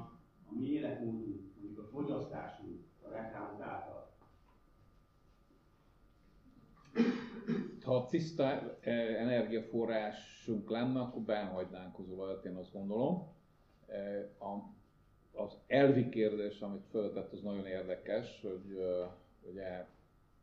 [0.51, 4.16] a mi életmódunk, mondjuk a fogyasztásunk a reklámok által.
[7.89, 13.32] Ha tiszta eh, energiaforrásunk lenne, akkor benhagynánk az olajat, én azt gondolom.
[13.86, 14.72] Eh, a,
[15.32, 19.09] az elvi kérdés, amit föltett, az nagyon érdekes, hogy eh,
[19.51, 19.86] ugye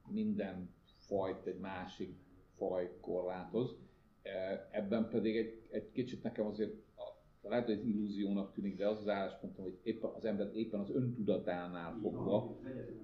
[0.08, 0.74] minden
[1.08, 2.16] fajt egy másik
[2.58, 3.76] faj korlátoz.
[4.72, 6.74] Ebben pedig egy, egy kicsit nekem azért
[7.50, 10.90] lehet, hogy ez illúziónak tűnik, de az az álláspontom, hogy éppen az ember éppen az
[10.90, 12.58] öntudatánál fogva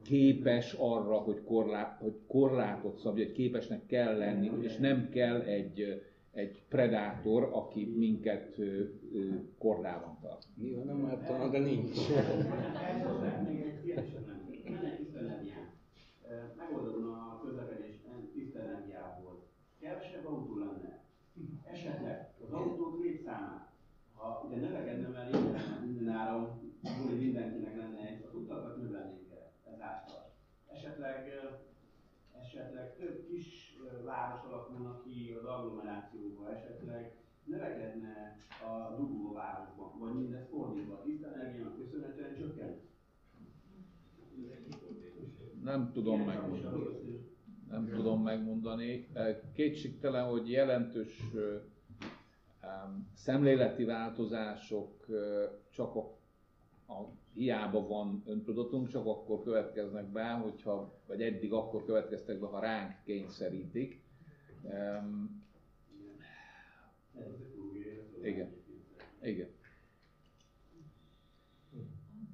[0.03, 6.03] képes arra, hogy, korlát, hogy korlátot szabja, hogy képesnek kell lenni, és nem kell egy,
[6.31, 8.59] egy predátor, aki minket
[9.57, 10.45] kordában tart.
[10.55, 11.97] Néha nem láttam, de nincs.
[16.57, 17.95] Megoldódna a közlekedés
[18.33, 19.43] tiszta energiából.
[19.79, 21.03] Kevesebb autó lenne.
[21.71, 23.71] Esetleg az autók létszámát
[24.51, 26.59] ugye növekedne már minden, minden áram,
[27.07, 29.31] hogy mindenkinek lenne egy, az utakat növelnénk
[29.73, 30.31] ezáltal.
[30.73, 31.33] Esetleg,
[32.41, 33.75] esetleg több kis
[34.05, 37.11] város alakulna ki az agglomerációba, esetleg
[37.43, 42.79] növekedne a dugó városban, vagy mindez fordítva, a tiszta energiának köszönhetően csökken.
[45.63, 46.83] Nem tudom megmondani.
[47.69, 49.07] Nem tudom megmondani.
[49.53, 51.21] Kétségtelen, hogy jelentős
[53.13, 55.05] szemléleti változások
[55.69, 55.99] csak a,
[56.93, 62.59] a hiába van öntudatunk, csak akkor következnek be, hogyha, vagy eddig akkor következtek be, ha
[62.59, 64.03] ránk kényszerítik.
[68.23, 68.49] Igen.
[69.21, 69.47] Igen.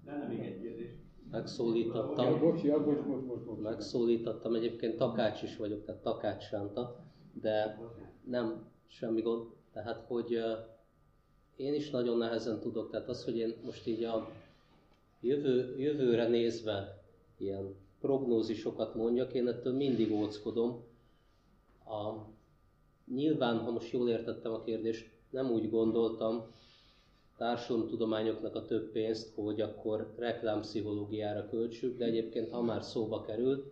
[0.05, 0.91] Lenne még egy kérdés.
[1.31, 2.25] Megszólítottam.
[3.61, 7.79] Megszólítottam, egyébként takács is vagyok, tehát takács Sánta, de
[8.23, 9.56] nem semmi gond.
[9.77, 10.41] Tehát, hogy
[11.55, 14.29] én is nagyon nehezen tudok, tehát az, hogy én most így a
[15.21, 17.03] jövő, jövőre nézve
[17.37, 20.83] ilyen prognózisokat mondjak, én ettől mindig óckodom.
[21.85, 22.13] A,
[23.13, 26.51] nyilván, ha most jól értettem a kérdést, nem úgy gondoltam
[27.37, 33.65] társadalomtudományoknak a több pénzt, hogy akkor reklámpszichológiára költsük, de egyébként ha már szóba került,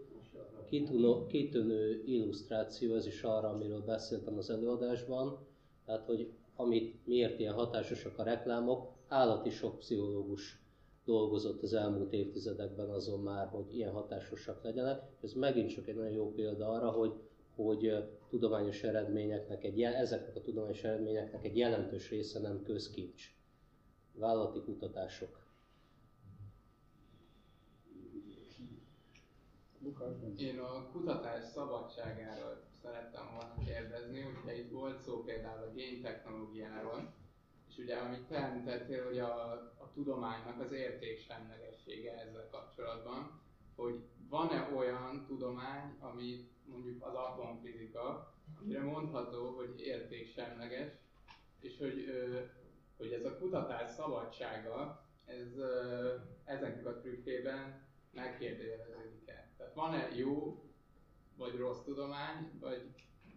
[1.27, 5.37] kitűnő illusztráció ez is arra, amiről beszéltem az előadásban,
[5.85, 10.59] tehát, hogy amit, miért ilyen hatásosak a reklámok, állati sok pszichológus
[11.05, 15.01] dolgozott az elmúlt évtizedekben azon már, hogy ilyen hatásosak legyenek.
[15.21, 17.13] Ez megint csak egy nagyon jó példa arra, hogy,
[17.55, 23.35] hogy tudományos eredményeknek egy, ezeknek a tudományos eredményeknek egy jelentős része nem közkincs.
[24.13, 25.43] Vállalati kutatások.
[30.37, 37.13] Én a kutatás szabadságáról szerettem volna kérdezni, ugye itt volt szó például a géntechnológiáról,
[37.69, 43.41] és ugye amit te említettél, hogy a, a tudománynak az értéksemlegessége ezzel kapcsolatban,
[43.75, 50.91] hogy van-e olyan tudomány, ami mondjuk az atomfizika, amire mondható, hogy értéksemleges,
[51.59, 52.05] és hogy,
[52.97, 55.47] hogy ez a kutatás szabadsága, ez
[56.43, 59.49] ezeknek a trükkében megkérdőjeleződik-e.
[59.57, 60.64] Tehát van-e jó
[61.37, 62.81] vagy rossz tudomány, vagy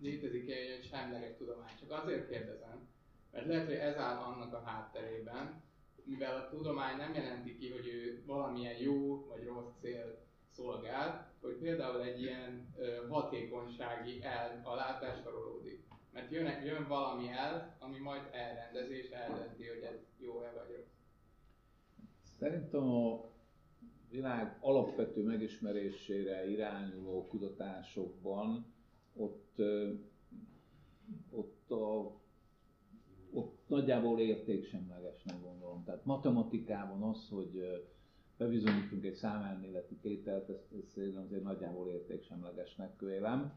[0.00, 1.76] létezik-e egy semleges tudomány.
[1.78, 2.88] Csak azért kérdezem,
[3.32, 5.62] mert lehet, hogy ez áll annak a hátterében,
[6.04, 11.54] mivel a tudomány nem jelenti ki, hogy ő valamilyen jó vagy rossz cél szolgál, hogy
[11.54, 12.74] például egy ilyen
[13.08, 15.86] hatékonysági el alá besorolódik.
[16.12, 20.96] Mert jön, jön valami el, ami majd elrendezi és eldönti, hogy ez jó-e vagy rossz.
[22.38, 23.30] Szerintem a
[24.10, 28.66] világ alapvető megismerésére irányuló kutatásokban
[29.16, 29.62] ott,
[31.30, 32.20] ott, a,
[33.32, 35.84] ott nagyjából értéksemlegesnek gondolom.
[35.84, 37.82] Tehát matematikában az, hogy
[38.36, 43.52] bebizonyítunk egy számelméleti tételt, ezt, ezt szerintem azért nagyjából értéksemlegesnek vélem.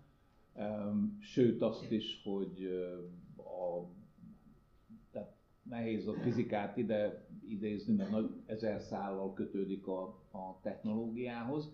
[1.19, 2.65] Sőt azt is, hogy
[3.37, 3.85] a
[5.63, 11.71] nehéz a fizikát ide idézni, mert nagy ezer szállal kötődik a, a technológiához.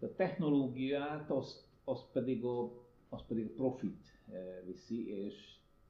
[0.00, 2.72] A technológiát azt, azt pedig a,
[3.08, 4.18] azt pedig a profit
[4.66, 5.34] viszi, és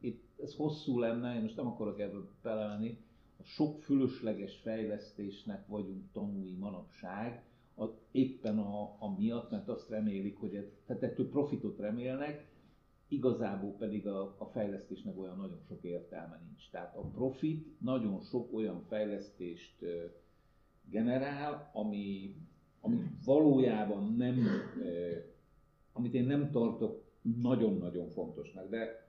[0.01, 2.99] itt ez hosszú lenne, én most nem akarok ebből belemenni,
[3.39, 7.43] a sok fölösleges fejlesztésnek vagyunk tanúi manapság,
[7.77, 12.48] a, éppen a, a miatt, mert azt remélik, hogy tehát ettől profitot remélnek,
[13.09, 16.71] igazából pedig a, a fejlesztésnek olyan nagyon sok értelme nincs.
[16.71, 19.85] Tehát a profit nagyon sok olyan fejlesztést
[20.91, 22.35] generál, ami,
[22.81, 24.47] ami valójában nem,
[25.93, 29.09] amit én nem tartok nagyon-nagyon fontosnak, de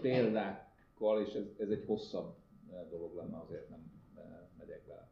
[0.00, 2.34] példákkal, és ez, ez egy hosszabb
[2.90, 3.92] dolog lenne, azért nem
[4.58, 5.08] megyek vele.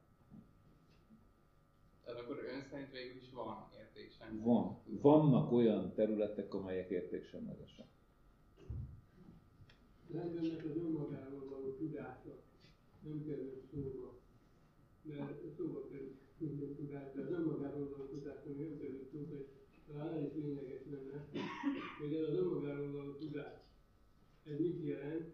[2.04, 4.44] Tehát akkor ön szerint végül is van értéksemleges?
[4.44, 4.78] Van.
[4.84, 7.86] Vannak olyan területek, amelyek értéksemlegesek.
[10.08, 12.34] Az embernek az önmagáról való tudása
[13.04, 14.18] nem kerül szóba,
[15.02, 19.36] mert szóba kerül minden tudás, de az önmagáról való tudás ami nem kerül szóba,
[19.70, 21.28] és talán is lényeges lenne,
[21.98, 23.54] hogy ez az önmagáról való tudás,
[24.44, 25.32] ez mit jelent,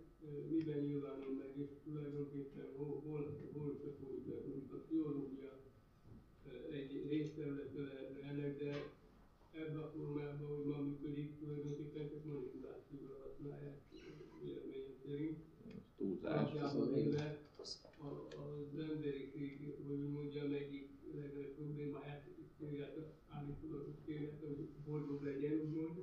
[0.51, 5.59] miben nyilvánul meg, és tulajdonképpen hol, hol, hol csapódik be, mondjuk a pszichológia
[6.71, 8.93] egy részterülete lehetne ennek, de
[9.53, 13.83] ebben a formában, hogy ma működik, tulajdonképpen csak manipulációra használják
[14.45, 15.39] véleményem szerint.
[15.97, 16.53] Túlzás.
[16.95, 22.23] Véve az emberiség, hogy úgy mondjam, egyik legnagyobb problémáját,
[23.29, 26.03] állítólag kéne, hogy boldog legyen, úgymond,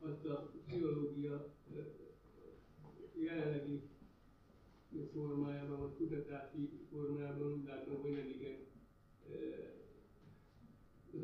[0.00, 0.52] azt a
[0.84, 1.46] pszichológia
[3.12, 3.82] jelenlegi
[5.12, 8.56] formájában, vagy kutatási formájában úgy látom, hogy nem igen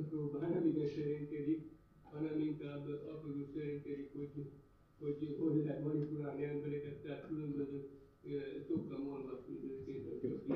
[0.09, 1.71] próbál, nem igen serénykedik,
[2.03, 4.51] hanem inkább abból serénykedik, hogy,
[4.99, 7.89] hogy hogy lehet manipulálni embereket, tehát különböző
[8.69, 9.59] szoktam olvasni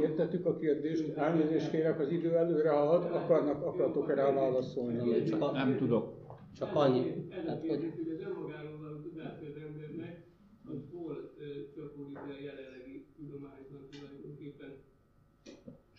[0.01, 5.25] Értettük a kérdést, elnézést kérek, az idő előre halad, akarnak, akartok erre válaszolni?
[5.25, 6.25] Csak nem tudok.
[6.59, 7.27] Csak annyi.
[7.31, 10.27] Ez a kérdés, hogy az önmagáról való tudás az embernek,
[10.65, 11.35] az hol
[11.75, 14.73] csapódik le jelenlegi tudományban tulajdonképpen?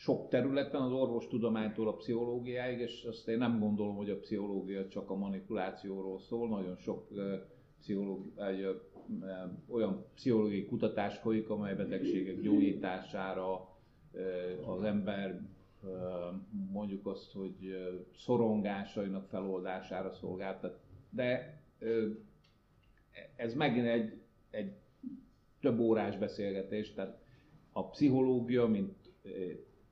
[0.05, 5.09] Sok területen az orvostudománytól a pszichológiáig, és azt én nem gondolom, hogy a pszichológia csak
[5.09, 7.07] a manipulációról szól, nagyon sok
[7.79, 8.81] pszichológia,
[9.67, 13.69] olyan pszichológiai kutatás folyik, amely betegségek gyógyítására
[14.65, 15.41] az ember
[16.71, 17.55] mondjuk azt, hogy
[18.17, 20.79] szorongásainak feloldására szolgál.
[21.09, 21.61] De
[23.35, 24.73] ez megint egy, egy
[25.61, 27.17] több órás beszélgetés, tehát
[27.71, 28.93] a pszichológia, mint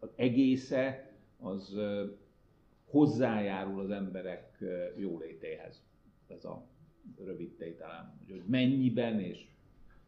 [0.04, 1.78] az egésze, az
[2.86, 4.64] hozzájárul az emberek
[4.98, 5.84] jólétéhez.
[6.28, 6.68] Ez a
[7.18, 8.20] rövid tételem.
[8.30, 9.48] Hogy mennyiben és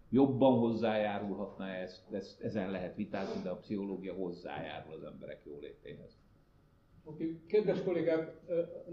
[0.10, 6.18] jobban hozzájárulhatna ezt, ezt, ezen lehet vitázni, de a pszichológia hozzájárul az emberek jólétéhez.
[7.08, 7.40] Okay.
[7.48, 8.34] kedves kollégák,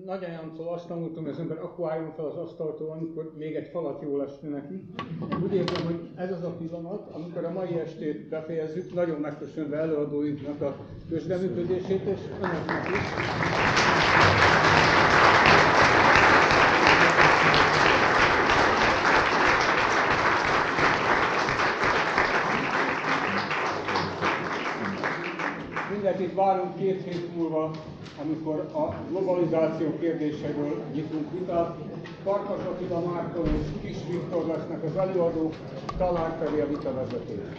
[0.05, 4.03] nagyanyámtól azt tanultam, hogy az ember akkor álljon fel az asztaltól, amikor még egy falat
[4.03, 4.85] jól esne neki.
[5.45, 10.61] Úgy érzem, hogy ez az a pillanat, amikor a mai estét befejezzük, nagyon megköszönve előadóinknak
[10.61, 10.77] a
[11.09, 13.72] közreműködését, és önöknek is.
[26.45, 27.71] Várunk két hét múlva,
[28.23, 31.77] amikor a globalizáció kérdéseiről nyitunk vitát.
[32.25, 35.55] Farkas Attila Márton és Kis Viktor lesznek az előadók,
[35.97, 37.57] talán pedig a vitavezetők.